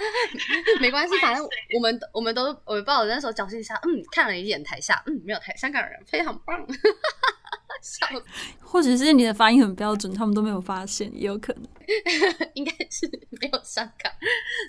[0.80, 6.58] 没关系，反正我们我们都我不知道那时候侥幸一下，嗯，看了一眼台下，嗯，没有台香港人，非常棒。
[7.82, 8.06] 笑，
[8.60, 11.64] 或者是你的发音很标准，他们都没有发现，也有可能。
[12.54, 14.10] 应该是没有香港。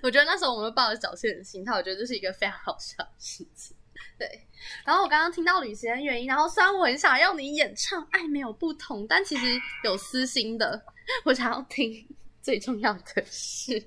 [0.03, 3.75] 我觉得那时候我们抱着侥幸的心态，我觉得这是一个非常好笑的事情。
[4.21, 4.47] 对。
[4.85, 10.79] 然后我刚刚听到旅行的原因，然后虽然我很想要你演唱《爱没有不同》，但其实有私心的，
[11.25, 12.07] 我想要听。
[12.43, 13.79] 最重要的是，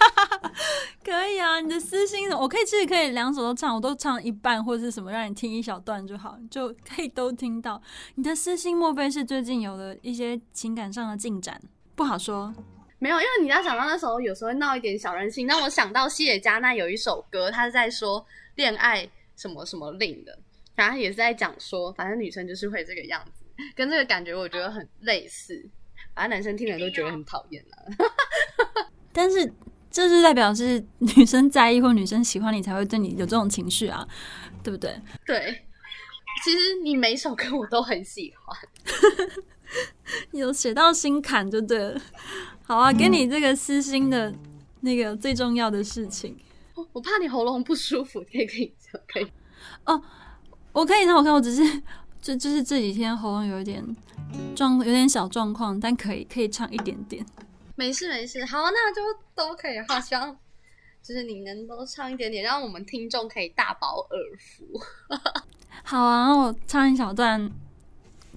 [1.02, 7.80] 可以啊，你的私心，我可以其实可以两首都唱，我都唱一半或者是什么，让你听一小段就好，就可以都听到。
[8.16, 11.58] 你的私心莫非是最近有了一些情感上的进展？
[11.94, 12.54] 不好说，
[12.98, 18.22] 没有，因为你要想到那时候有时候闹一点小任性，让我想到西野加奈有一首歌，他是在说
[18.56, 19.08] 恋爱
[19.40, 20.38] 什么什么令的，
[20.74, 25.66] 然后也是在讲说，反正女生就是会这个样子，跟这个感觉我觉得很类似。
[26.14, 28.06] 反正男生听了都觉得很讨厌了，
[29.12, 29.50] 但是
[29.90, 34.06] 这是代表是女生在意或女生喜欢你才会对你有这种情绪啊，
[34.62, 34.94] 对不对？
[35.24, 35.62] 对，
[36.44, 38.58] 其实你每首歌我都很喜欢，
[40.32, 42.00] 有写到心坎就对了。
[42.64, 44.34] 好啊，给你这个私心的
[44.80, 46.36] 那个最重要的事情，
[46.92, 48.74] 我怕你喉咙不舒服，可以可以
[49.06, 49.32] 可以
[49.84, 50.02] 哦，
[50.72, 51.82] 我可以让我看，我只是
[52.20, 53.84] 就就是这几天喉咙有一点。
[54.54, 57.26] 状有点小状况，但可以可以唱一点点。
[57.74, 59.02] 没事没事，好，那就
[59.34, 60.00] 都可以哈。
[60.00, 60.36] 希望
[61.02, 64.80] 就是你能多唱一点点，让我们听众可以大饱耳福。
[65.82, 67.50] 好啊，我唱一小段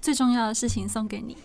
[0.00, 1.36] 最重要的事情送给你。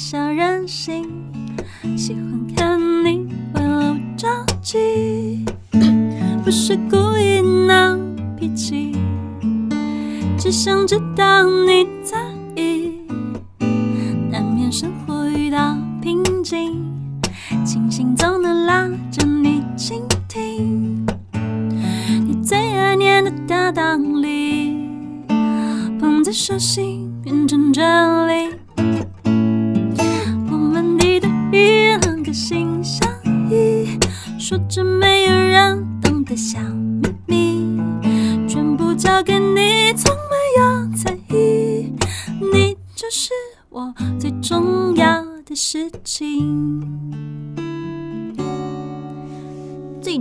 [0.00, 1.10] 小任性，
[1.96, 4.28] 喜欢看你为我着
[4.62, 5.44] 急，
[6.44, 7.98] 不是故意闹
[8.38, 8.96] 脾气，
[10.38, 12.16] 只想知道你在
[12.54, 13.00] 意。
[14.30, 16.80] 难免生活遇到瓶颈，
[17.64, 21.04] 清醒总能拉着你倾听。
[22.24, 24.76] 你最爱念的大道理，
[25.98, 27.90] 捧在手心变成真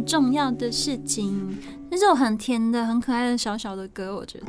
[0.08, 1.58] 重要的事情。
[1.92, 4.48] 那首很甜的、很可爱的小小的歌，我觉得，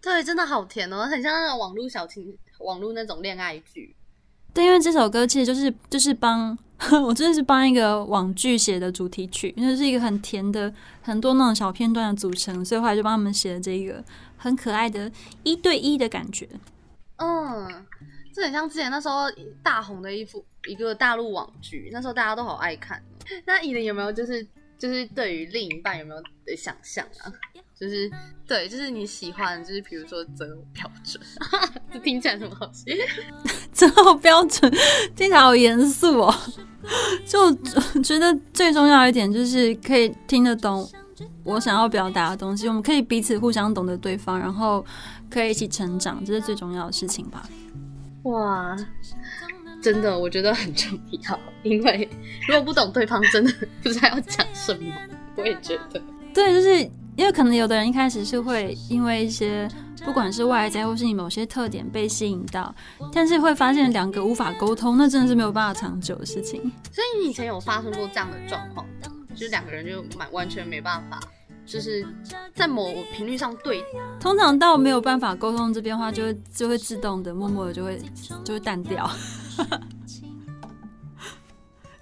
[0.00, 3.94] 对，真的好甜哦，很像那种网络小情、网络那种恋爱剧。
[4.54, 6.56] 对，因为这首歌其实就是就是帮
[7.04, 10.72] 我真的是帮一个网剧写的主题曲，因为是一个很甜的
[11.02, 14.02] 很多那种小片段的组成，所以后来就帮他们写了这个
[14.36, 15.10] 很可爱的
[15.44, 16.48] 一对一的感觉。
[17.16, 17.84] 嗯，
[18.34, 19.26] 这很像之前那时候
[19.62, 23.00] 大红的一幅一个大陆网剧，那时候大家都好爱看。
[23.46, 24.46] 那伊琳有没有就是
[24.78, 27.32] 就是对于另一半有没有的想象啊？
[27.78, 28.10] 就是
[28.46, 31.22] 对，就是你喜欢，就是比如说择偶标准，
[31.90, 32.84] 这 听起来什么好笑？
[33.72, 34.70] 择偶标准
[35.16, 36.34] 听起来好严肃哦。
[37.24, 37.54] 就
[38.02, 40.86] 觉得最重要一点就是可以听得懂
[41.44, 44.84] 我想要表达的东西，我们可以彼此互相懂得对方，然后
[45.30, 47.48] 可以一起成长，这是最重要的事情吧？
[48.24, 48.76] 哇，
[49.82, 52.08] 真的，我觉得很重要，因为
[52.48, 53.52] 如果不懂对方，真的
[53.82, 54.92] 不知道要讲什么。
[55.36, 56.02] 我也觉得，
[56.34, 56.90] 对，就是。
[57.16, 59.68] 因为可能有的人一开始是会因为一些
[60.06, 62.74] 不管是外在或是你某些特点被吸引到，
[63.12, 66.60] 但是会发现两个无法沟通，那真的是没有办法长久的事情。
[66.90, 68.86] 所以你以前有发生过这样的状况，
[69.34, 71.20] 就是两个人就完完全没办法
[71.66, 72.06] 就是
[72.54, 73.84] 在某频率上对。
[74.18, 78.00] 通常到没有办法沟通这边的话，就会就会自动的默默的就会
[78.42, 79.10] 就会淡掉。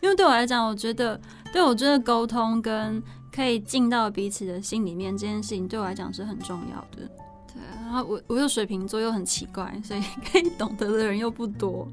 [0.00, 1.20] 因为对我来讲，我觉得
[1.52, 3.02] 对我觉得沟通跟
[3.32, 7.06] 可以进到彼此的心里面这件事情，对我来讲是很重要的。
[7.52, 11.88] 对，然后我我又水瓶座又很奇怪，所以可以懂得的人又不多。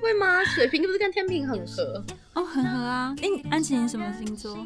[0.00, 0.42] 会吗？
[0.44, 2.04] 水瓶不是跟天平很合？
[2.34, 3.14] 哦，很合啊。
[3.20, 4.56] 哎，安琪，你什么星座？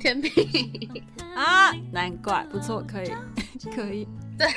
[0.00, 3.12] 天平啊，难怪，不错，可以，
[3.74, 4.06] 可以，
[4.38, 4.48] 对。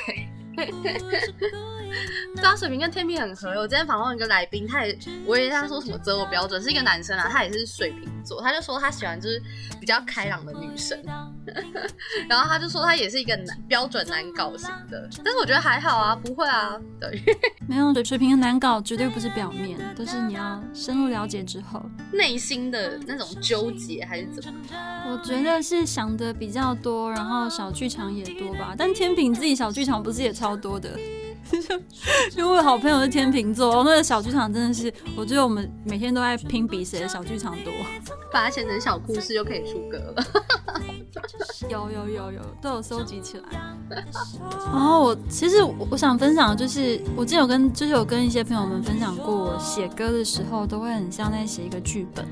[2.36, 3.50] 对水瓶跟天平很合。
[3.50, 9.42] 我今天访问一个来宾，他也，我也他说什么择偶标准是一个男生啊，他也是水瓶座，他就说他喜欢就是
[9.78, 10.98] 比较开朗的女生，
[12.28, 17.22] 然后他就说他也是一个男标准难搞型的，但是我觉得还好啊，不会啊，对，
[17.68, 24.60] 没有，水瓶难搞绝对不是表面，都是你要深入了解之后，内心的那种纠结还是怎么？
[25.10, 30.90] 我觉得是想的比较多，然后小剧场也多吧，但天平自己小剧场不是也超多的。
[32.36, 37.72] 因为好朋友是天秤座，那个小剧场真的是，我觉得我们每天都在拼比谁的小剧场多，
[38.32, 40.24] 把它写成小故事就可以出歌了。
[41.68, 43.44] 有有有有，都有收集起来。
[44.66, 52.26] 然后我其实我想分享的就是，我之前有跟就是有跟一些朋友们分享过，我写歌的时候都会很像在写一个剧本。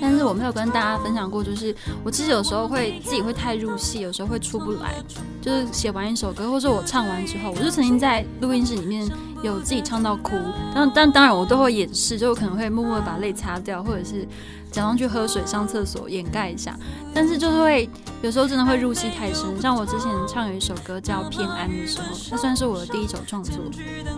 [0.00, 1.74] 但是我没有跟大家分享过，就是
[2.04, 4.94] 我其实有时候会自己会太入戏，有时候会出不来。
[5.40, 9.08] 就是写完一首歌，或者我唱完之后，我就曾经在录音室里面
[9.42, 10.36] 有自己唱到哭。
[10.74, 14.26] 但但当然我都会掩饰，就可能会默默把泪擦掉，或者是
[14.72, 16.76] 假装去喝水、上厕所掩盖一下。
[17.14, 17.88] 但是就是会
[18.22, 19.44] 有时候真的会入戏太深。
[19.60, 23.54] 像我之前唱有一首歌叫《偏安》的时候，那算是我的第一首创作。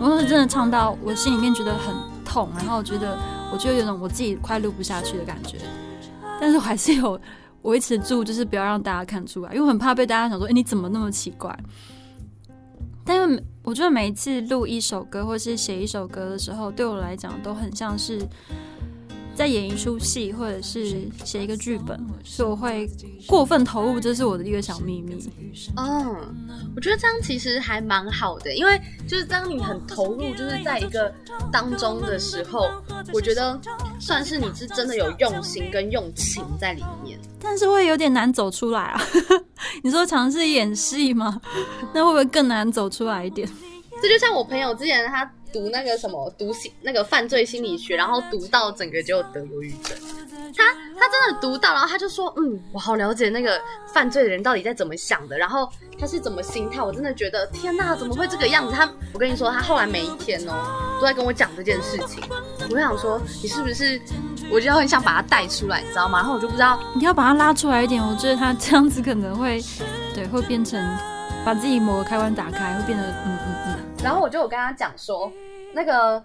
[0.01, 1.93] 我是真的唱到我心里面觉得很
[2.25, 3.19] 痛，然后觉得。
[3.51, 5.57] 我就有种我自己快录不下去的感觉，
[6.39, 7.19] 但是我还是有
[7.63, 11.57] 维持住，就是不要让大家看出来，因为我很怕被大家想说，哎，你怎么那么奇怪？
[13.03, 18.19] 但因为我觉得每一次录一首歌或是写一首歌的时候，对我来讲都很像是。
[19.39, 22.85] 在演一出戏，或者是写一个剧本，所以我会
[23.25, 25.31] 过分投入，这是我的一个小秘密。
[25.77, 26.35] 嗯，
[26.75, 28.77] 我觉得这样其实还蛮好的，因为
[29.07, 31.09] 就是当你很投入，就是在一个
[31.53, 32.69] 当中的时候，
[33.13, 33.57] 我觉得
[33.97, 39.01] 算是你是真的有用心跟用情在里面，但是会有点难走出来啊。
[39.83, 41.39] 你说尝试演戏吗？
[41.95, 43.47] 那会不会更难走出来一点？
[44.01, 45.31] 这就像我朋友之前他。
[45.51, 49.97] 读那个什么读心那个犯罪心理学，然后读到整个就得忧郁症。
[50.55, 53.61] 他他真的读到，然后他就说：“嗯，我好了解那个
[53.93, 55.69] 犯罪的人到底在怎么想的，然后
[55.99, 58.73] 他是怎么心态。”我真的觉得天哪，怎么会这个样子？
[58.73, 62.23] 他我跟你说，他后来每一天哦都在跟我讲这件事情。
[62.71, 64.01] 我想说，你是不是？
[64.51, 66.17] 我就很想把他带出来，你知道吗？
[66.17, 68.01] 然后我就不知道你要把他拉出来一点。
[68.01, 69.63] 我觉得他这样子可能会
[70.15, 70.83] 对会变成
[71.45, 73.48] 把自己某个开关打开，会变得嗯嗯。
[74.03, 75.31] 然后我就有跟他讲说，
[75.73, 76.23] 那个，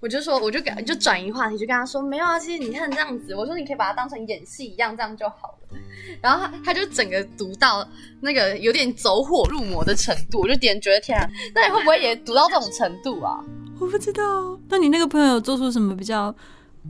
[0.00, 5.78] 我就说，我就给就转移话题，就跟他说，没有啊，其实你看这样子，我说你可以把它当成演戏一样，这样就好了。
[6.22, 7.86] 然后他他就整个读到
[8.20, 13.38] 那个有点走火入魔的程度，我就点觉得天啊，那你会不会也读到这种程度啊？
[13.78, 14.58] 我不知道。
[14.68, 16.34] 那你那个朋友做出什么比较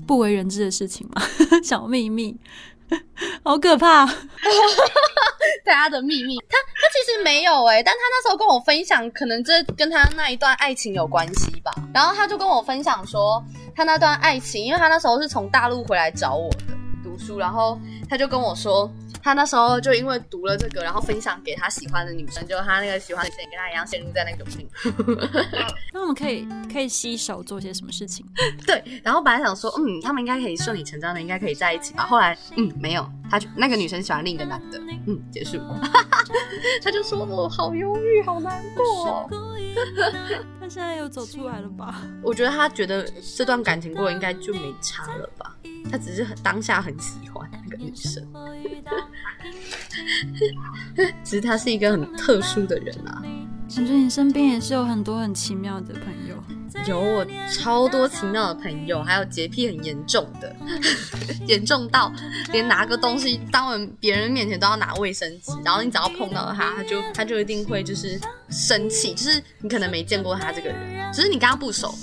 [0.06, 1.22] 不为人知的事情吗？
[1.64, 2.36] 小秘密。
[3.42, 4.06] 好可怕！
[5.64, 11.72] 大家的秘密，他他其实没有哎，但他那时候跟我分享，可能这跟他那一段爱情有关系吧。
[11.92, 13.42] 然后他就跟我分享说，
[13.74, 16.75] 他那段爱情，因为他那时候是从大陆回来找我的
[17.16, 18.90] 读书，然后他就跟我说。
[19.22, 24.68] 他那时候就因为读了这个，然后分享给他喜欢的女生，就他那个喜欢的女生也跟他一样陷入在那个境。
[25.92, 28.24] 那我们可以可以携手做些什么事情？
[28.64, 32.06] 对，然后本来想说，嗯，他们应该可以顺理成章的，应该可以在一起吧。
[32.06, 35.58] 后来，嗯，没有，他就那个女生喜欢另一个男的，嗯，结束。
[36.80, 39.28] 他就说我好忧郁，好难过。
[40.60, 42.00] 他现在又走出来了吧？
[42.22, 43.04] 我觉得他觉得
[43.36, 45.52] 这段感情过应该就没差了吧。
[45.90, 48.24] 他只是很当下很喜欢那个女生，
[51.22, 53.22] 其实他是一个很特殊的人啊。
[53.74, 56.36] 感觉你身边也是有很多很奇妙的朋友，
[56.86, 60.54] 有我超多奇妙的朋友，还有洁癖很严重的，
[61.48, 62.12] 严重到
[62.52, 68.20] 连拿个东西当人别人面前都要拿卫生纸，然后你只要碰到他，他就他就一定会就是
[68.50, 71.94] 生气，就是你可能没见过他这个人，只是你跟他不熟。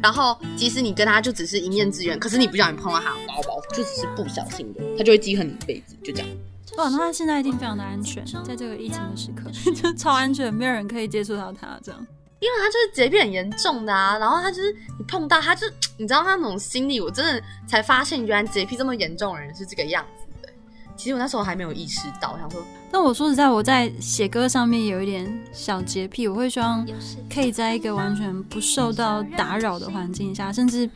[0.00, 6.28] 然后，即使你跟他就只是一面之缘，可是你不小心碰到他包包，就只是不小心的，他就会记恨你一辈子，就这样。
[6.76, 12.06] 哇，那他现在一定非常的安全，在这个疫情的时刻， 就超安全，没有人可以接触到他这样。
[12.42, 15.64] 因为他就是洁癖很严重的啊，然后他就是你碰到他，就
[15.96, 20.52] 你知道他那种心理，我真的才发现，原来洁癖这么严重的人是这个样子的。
[20.96, 22.60] 其实我那时候还没有意识到，我想说，
[22.92, 26.86] 那我说实在，我在写歌上面有一点小洁癖，我会希望
[27.32, 30.88] 可以在一个完全不受到打扰的环境下，甚至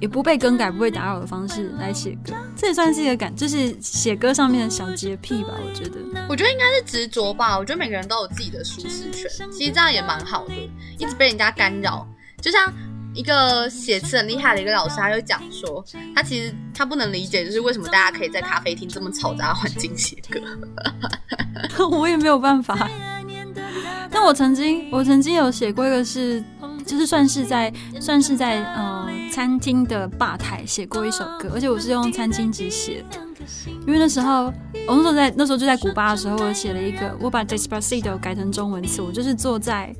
[0.00, 2.32] 也不被更改、不被打扰的方式来写歌。
[2.56, 5.50] 这也算是一个感，就是写歌上面的小洁癖吧。
[5.62, 7.58] 我觉得，我觉得应该是执着吧。
[7.58, 10.54] 我觉得每个人都有自己的舒适圈，其实这样也蛮好的，
[10.98, 12.08] 一直被人家干扰，
[12.40, 12.72] 就像。
[13.14, 15.84] 一个写词很厉害的一个老师，他就讲说，
[16.14, 20.40] 他其实他不能理解，就是为什么大家可以在咖啡厅这么嘈杂环境写歌。
[21.90, 22.88] 我也没有办法。
[24.10, 26.42] 但我曾经，我曾经有写过一个，是
[26.84, 33.04] 就是算是在算是在呃餐厅的吧台写过一首歌，而且我是用餐巾纸写。
[33.86, 34.44] 因为那时候，
[34.86, 39.94] 我那时候在那时候就在古巴的时候，我写了一个，我把 Despacito 改成中文词，我就是坐在，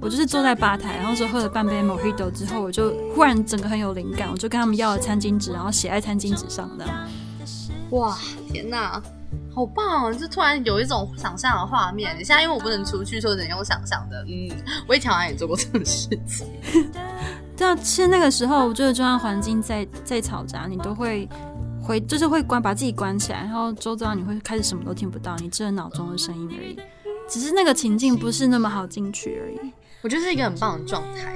[0.00, 6.84] 我就是坐在吧台，然后说喝了半杯 Mojito 之后，我就忽然整个很有灵感，我就跟他们要了餐巾纸，然后写在餐巾纸上的。
[7.90, 8.18] 哇，
[8.52, 9.02] 天哪，
[9.54, 10.12] 好棒哦！
[10.12, 12.14] 就突然有一种想象的画面。
[12.16, 14.22] 现在因为我不能出去，所以只能用想象的。
[14.28, 14.50] 嗯，
[14.86, 16.46] 我以前好像也做过这种事情。
[17.56, 21.26] 对啊，其实那个时候，我觉得就算环境再再嘈杂，你都会。
[21.88, 26.78] 会就是会关把自己关起来，然后周遭你会开始什么都听不到，你只有脑中的声音而已。
[27.26, 29.72] 只是那个情境不是那么好进去而已。
[30.02, 31.34] 我觉得是一个很棒的状态，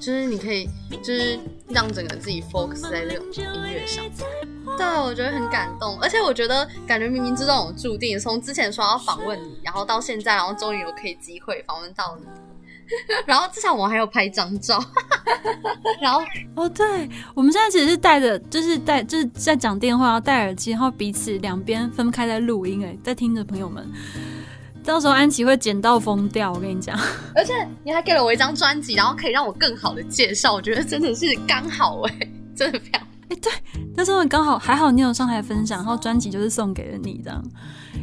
[0.00, 0.66] 就是你可以
[1.02, 4.02] 就是让整个自己 focus 在这种音乐上。
[4.78, 12.24] 对，我觉得很感动，而且我觉得感觉冥冥之中有注定，从之前说要访问你，然后到现在，然后终于有可以机会访问到你。
[13.26, 14.82] 然后至少我还有拍张照，
[16.00, 16.20] 然后
[16.54, 23.86] 哦，对，我们现在其实是戴着，就是戴，就是在讲电话，戴耳机，然后彼此两边分开在录音，哎，在听着朋友们，
[24.84, 26.98] 到时候安琪会剪到疯掉，我跟你讲。
[27.34, 32.12] 而且你还给了我一张专辑，然后可以让我更好的介绍，我觉得真的是刚好哎，
[32.56, 33.52] 真的非常哎，对，
[33.96, 37.42] 那时候刚好还好，你有上台分享，然后专辑就是送给了你这样。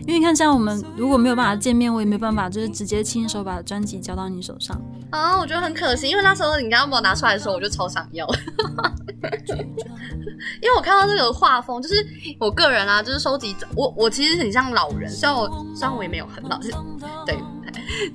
[0.02, 4.80] 因为你看，像我们如果没有办法见面，我也没有办法，就是直接亲手把专辑交到你手上
[5.12, 5.40] 啊。
[5.40, 8.28] 我觉得很可惜，因为那时候你刚刚把我拿出来的时候，我就超想要。
[10.62, 12.06] 因为我看到这个画风，就是
[12.38, 16.70] 我个人啊，就是收集我我其实很像老人，虽然我虽然我也没有很老，是
[17.26, 17.38] 对，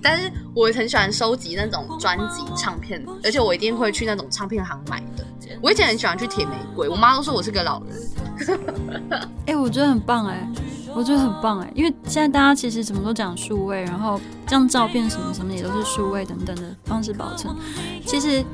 [0.02, 5.24] 但是我很喜欢收集那种专辑唱片，而且我一定会去那种唱片行买的。
[5.62, 7.96] 我以前很喜欢去铁玫瑰，我妈都说我是个老人。
[9.46, 10.46] 哎，我觉得很棒哎。
[10.98, 17.54] 我觉得很棒哎，因为现在大家其实怎么都讲数位，然后这样照片什么什么也都是数位等等的方式保存。
[18.04, 18.44] 其实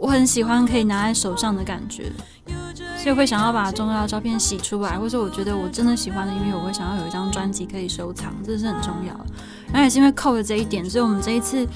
[0.00, 2.10] 我很喜欢可以拿在手上的感觉，
[2.96, 9.14] 所以会想要把重要的照片洗出来，或者我觉得我真的喜欢的音乐，我会想要有一张专辑可以收藏，这是很重要。
[9.72, 11.66] 然后也是因为扣了这一点，所以我们这一次。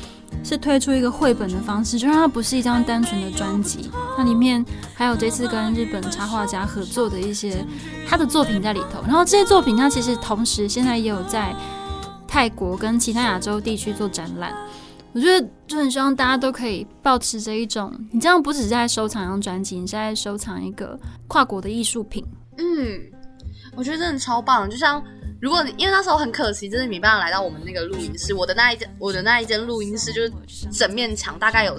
[0.42, 4.62] 是推出一个绘本的方式，就让它不是一张单纯的专辑，它里面
[4.92, 7.64] 还有这次跟日本插画家合作的一些
[8.08, 9.00] 他的作品在里头。
[9.06, 11.54] 然后这些作品，它其实同时现在也有在
[12.26, 14.52] 泰国跟其他亚洲地区做展览。
[15.14, 20.98] 我觉得就很希望大家都可以保持着一种，你这样不只是在收藏一张专辑，你是在收藏一个
[21.28, 22.22] 跨国的艺术品。
[22.58, 23.00] 嗯，
[23.76, 25.02] 我觉得真的超棒，就像。
[25.40, 28.32] 如果因为那时候很可惜，就是没办法来到我们那个录音室。
[28.32, 30.32] 我的那一间，我的那一间录音室就是
[30.72, 31.76] 整面墙大概有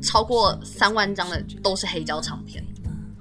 [0.00, 2.64] 超过三万张的都是黑胶唱片。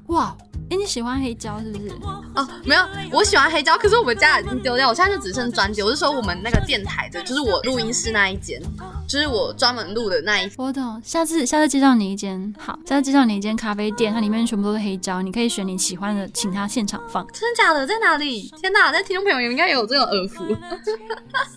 [0.08, 0.38] 哇！
[0.70, 1.89] 哎，你喜欢黑胶是不是？
[2.34, 5.82] 哦，没有，我喜欢黑胶，可是我们家已经丢掉，我现在就只剩专辑。
[5.84, 8.59] 我是说我们那个电台的，就是我录音室那一间，
[9.07, 10.51] 就是我专门录的那一。
[10.57, 17.26] 我懂，下次下次介绍你一间，好，下次介绍你一间咖啡店，它里面全部都是黑胶，你可以选你喜欢的，请他现场放。
[17.32, 17.86] 真的假的？
[17.86, 18.51] 在哪里？
[18.59, 20.57] 天哪，在听众朋友应该有这种耳福，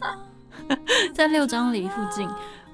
[1.15, 2.29] 在六张里附近。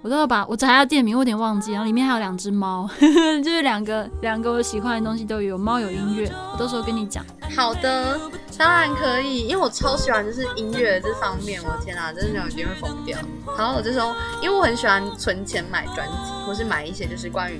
[0.04, 1.72] 我都要把我查下店名，我有点忘记。
[1.72, 2.86] 然后里面还有两只猫，
[3.42, 6.30] 就是两个两个我喜欢的东西都有，猫有音乐。
[6.52, 7.24] 我到时候跟你讲。
[7.56, 8.20] 好的，
[8.58, 11.58] 当然可以，因为我超喜欢就是音乐这方面。
[11.64, 13.18] 我天哪，真的有一定会疯掉。
[13.56, 17.58] 然后我这时候，因为我很喜欢存钱买专辑，或是买一些就是关于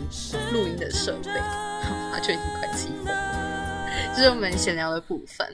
[0.53, 1.31] 录音的设备，
[2.13, 3.44] 他就已经快气疯了。
[4.17, 5.47] 就是我们闲聊的部分，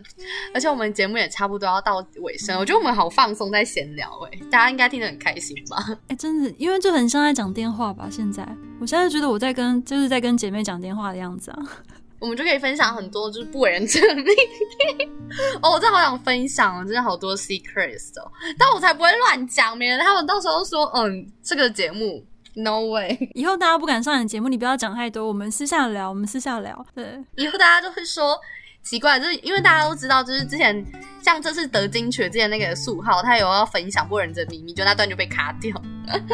[0.52, 5.98] 而且我们节目也差不多要到尾声，我觉得我们好放松在闲聊哎，大家应该听得很开心吧？
[6.08, 8.08] 哎，真的，因为就很像在讲电话吧？
[8.10, 8.46] 现在，
[8.80, 11.58] 我现在觉得我在跟就是在跟姐妹讲电话的样子啊。
[12.20, 15.08] 我们就可以分享很多就是不为人知的秘密
[15.62, 22.22] 哦，我真的好想分享，真的好多 secrets 哦，但我才不会乱讲，免得他们到时候说嗯，这个节目。
[22.60, 23.30] No way！
[23.34, 26.84] 以后大家不敢上你节目，你不要讲太多，我们私下聊，我们私下聊。
[26.94, 28.38] 对，以后大家都会说
[28.82, 30.84] 奇怪，就是因为大家都知道，就是之前
[31.22, 35.80] 像这次得金曲之前那个素浩，他有要分享过人的秘密，就那段就被卡掉。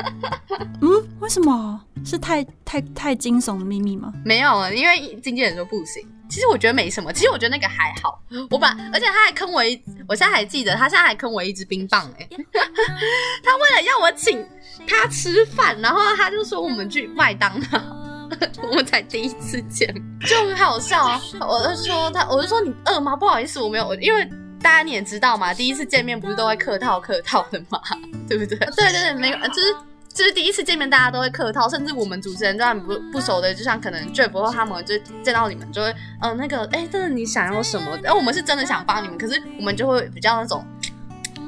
[0.80, 1.80] 嗯，为什么？
[2.04, 4.12] 是太太太惊悚的秘密吗？
[4.24, 6.06] 没有，因为经纪人说不行。
[6.28, 8.20] 其实我觉得没什么，其实我觉得那个还好。
[8.50, 12.28] 我把，而且他还坑我一，我现在还记得，他现在还坑我一支冰棒哎。
[13.42, 14.44] 他为了要我请
[14.88, 17.80] 他吃饭，然后他就说我们去麦当劳，
[18.62, 19.94] 我们才第一次见，
[20.26, 21.20] 就很好笑啊。
[21.40, 23.14] 我就说他，我就说你饿吗？
[23.16, 24.28] 不好意思，我没有，因为
[24.60, 27.80] 大家你也知道嘛，第一次见面不是都会客套客套的嘛，
[28.28, 28.58] 对不对？
[28.58, 29.74] 对对对，没有，就是。
[30.16, 37.98] 就是第一次见面，大家都会客套，甚至我们主持人就算不不熟的，就像可能 Jeff 或他们就见到你们就会，嗯，那个，哎，这是你想要什么？
[38.02, 40.64] 然后我们是真的想帮你们，可是我们就会比较那种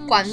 [0.09, 0.27] 关。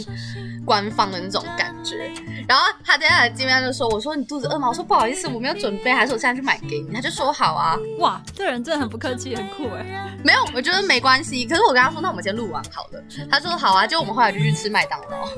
[0.65, 2.11] 官方的那种感觉，
[2.47, 9.85] 然后他接下来见面就说：“我说你肚子饿吗？”我说：“不好意思，我没有准备，还是我现在去买给你。”他就说：“好啊。”哇，这人真的很不客气，很酷哎。
[10.23, 11.45] 没有，我觉得没关系。
[11.45, 15.29] 可是我跟他说：“那我们先录完好了。”他说：“好啊。”就我们后来就去吃麦当劳。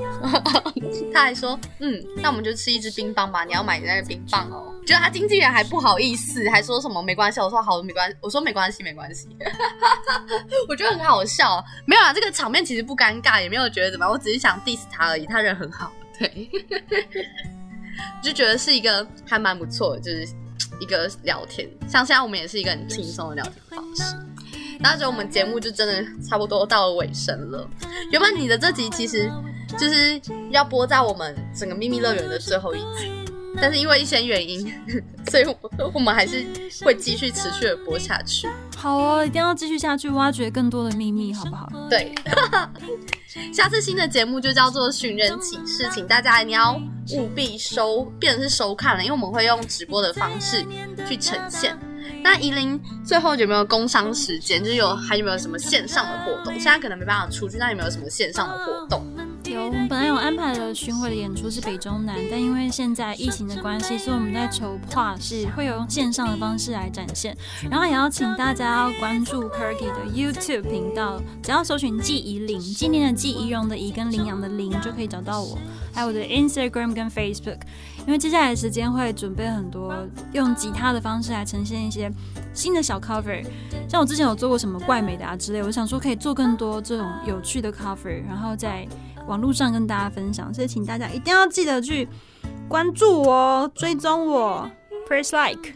[1.12, 3.44] 他还说：“嗯，那我们就吃一支冰棒吧。
[3.44, 7.38] 你要买那个冰棒哦。”觉得他经纪人还不好意思，还说什么没关系。
[7.40, 9.28] 我说好，没关，我说没关系，没关系。
[10.66, 11.62] 我觉得很好笑。
[11.84, 14.10] 没有啊，这个场面其实不尴尬，也没有觉得怎么样。
[14.10, 15.26] 我只是想 diss 他而已。
[15.26, 16.50] 他人很好，对，
[18.22, 20.28] 就觉得是一个还蛮不错的，就是
[20.80, 21.68] 一个聊天。
[21.88, 24.02] 像现在我们也是一个很轻松的聊天方式。
[24.80, 27.68] 那觉得我们节目就真的差不多到了尾声了。
[28.12, 29.28] 原本你的这集其实
[29.76, 30.20] 就是
[30.50, 33.10] 要播在我们整个秘密乐园的最后一集。
[33.60, 34.72] 但是因为一些原因，
[35.30, 35.44] 所以
[35.94, 36.44] 我们还是
[36.84, 38.48] 会继续持续的播下去。
[38.76, 41.68] 好哦，一定要继续下去，挖掘更多的秘密，好不好？
[41.90, 42.14] 对，
[43.52, 46.80] 下次新的节目就叫做寻人启事，请大家一定要
[47.12, 50.64] 务必收，变成是收看了，因为我们会用直播的方式
[51.08, 51.76] 去呈现。
[52.22, 54.62] 那怡琳最后有没有工商时间？
[54.62, 56.52] 就是有还有没有什么线上的活动？
[56.54, 59.04] 现在可能没办法出去，那有没有什么线上的活动？
[59.52, 67.36] 有，我们本来有安排了巡回的演出是北中南，但因为现在疫情的关系，所以我们在筹划是会有用线上的方式来展现。
[67.70, 75.58] 然后也要请大家要关注 Kirky 的 YouTube 频道，只要搜寻季怡玲，纪念的季怡容的怡跟羚羊的羚就可以找到我。
[75.92, 77.58] 还有我的 Instagram 跟 Facebook，
[78.06, 79.94] 因为接下来的时间会准备很多
[80.32, 82.10] 用吉他的方式来呈现一些
[82.54, 83.44] 新的小 cover，
[83.88, 88.86] 像我之前有做过什么怪美的啊之类，我想说可以做更多这种有趣的 cover，然后再。
[89.28, 92.08] 网络上跟大家分享，所以请大家一定要记得去
[92.66, 94.68] 关注我、追踪我
[95.06, 95.70] ，press like，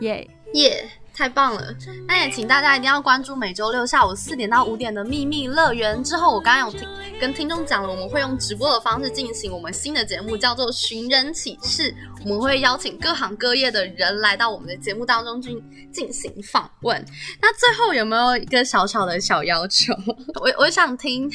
[0.00, 1.74] 耶耶，太棒了！
[2.06, 6.02] 那也请大家一定要关注每周六下午四点到五点的秘密乐园。
[6.02, 6.88] 之后我刚刚有听
[7.20, 11.94] 跟听众讲了，我们会用直播的方式进行我们新的节目，叫做寻人启事。
[12.24, 15.62] 我们会邀请各行各业的人来到我们的节目当中进
[15.92, 17.04] 进行访问。
[17.40, 19.92] 那最后有没有一个小小的小要求？
[20.42, 21.30] 我我想听。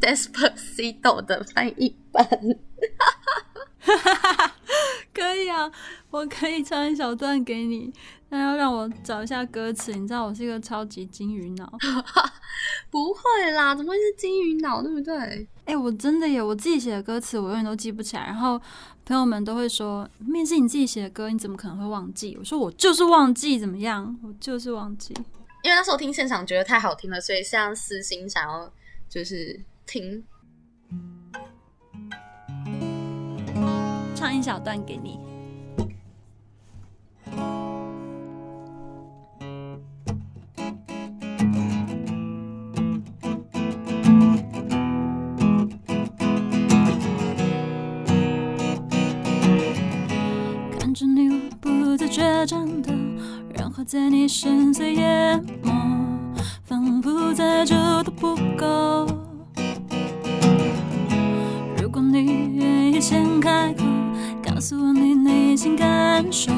[0.00, 2.26] Despacito 的翻译版，
[5.12, 5.70] 可以啊，
[6.10, 7.92] 我可以唱一小段给你。
[8.30, 11.72] 那要让我找一下歌词，你知道我是一个超级金鱼脑，
[12.90, 15.48] 不会啦，怎么会是金鱼脑，对不对？
[15.64, 18.24] 哎，我真的有我自己写的歌词，我永远都记不起来。
[18.24, 18.60] 然后
[19.06, 22.36] 朋友们都会说，面试你自己写的歌，你怎么可能会忘记？
[22.38, 24.14] 我说我就是忘记，怎么样？
[24.22, 25.14] 我就是忘记，
[25.62, 28.70] 因为那时候听现场觉得太好听了，所以像私心想要
[29.08, 29.58] 就是。
[29.88, 30.22] 停，
[34.14, 35.18] 唱一小段给你。
[50.78, 52.92] 看着你我不再倔强的，
[53.54, 55.72] 然后在你深邃淹没，
[56.64, 57.74] 仿佛再久
[58.04, 59.17] 都不够。
[64.68, 66.52] 诉你内心感受，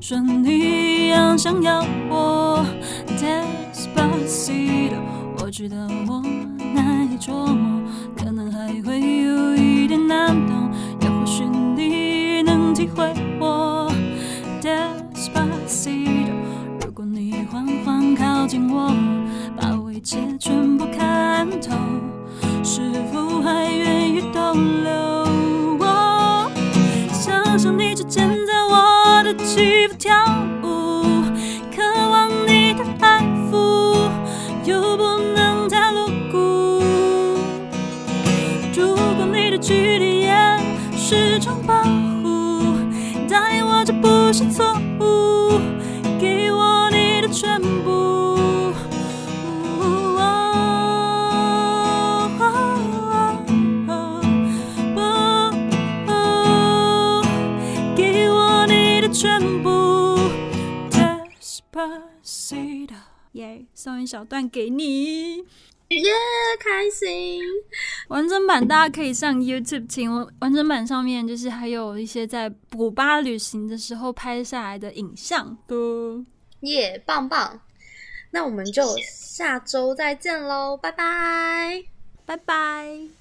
[0.00, 1.78] 说你一样想要
[2.08, 2.66] 我。
[3.06, 4.98] Despacito，
[5.38, 5.76] 我知道
[6.08, 6.20] 我
[6.74, 7.82] 难以琢磨，
[8.16, 10.72] 可能还会有一点难懂，
[11.02, 13.88] 也或许你能体会我。
[14.60, 16.32] Despacito，
[16.84, 18.92] 如果你缓缓靠近我，
[19.56, 21.76] 把我一切全部看透。
[22.64, 25.09] 是否还愿意逗留？
[29.52, 30.14] 喜欢跳
[30.62, 31.24] 舞，
[31.74, 33.20] 渴望你的爱
[33.50, 34.08] 抚，
[34.64, 36.84] 又不能太露骨。
[38.76, 40.32] 如果你的距离也
[40.96, 41.82] 是种保
[42.22, 42.76] 护，
[43.28, 44.69] 答应我这不是错
[63.80, 65.38] 耶，送一小段给你。
[65.88, 66.12] 耶，
[66.60, 67.42] 开心！
[68.08, 70.08] 完整版大家可以上 YouTube 听，
[70.40, 75.76] 完整版上面就是还有一些在古巴旅行的时候拍下来的影像的。
[76.60, 77.60] 耶，棒棒！
[78.30, 81.82] 那我们就下周再见喽，拜拜，
[82.24, 83.19] 拜拜。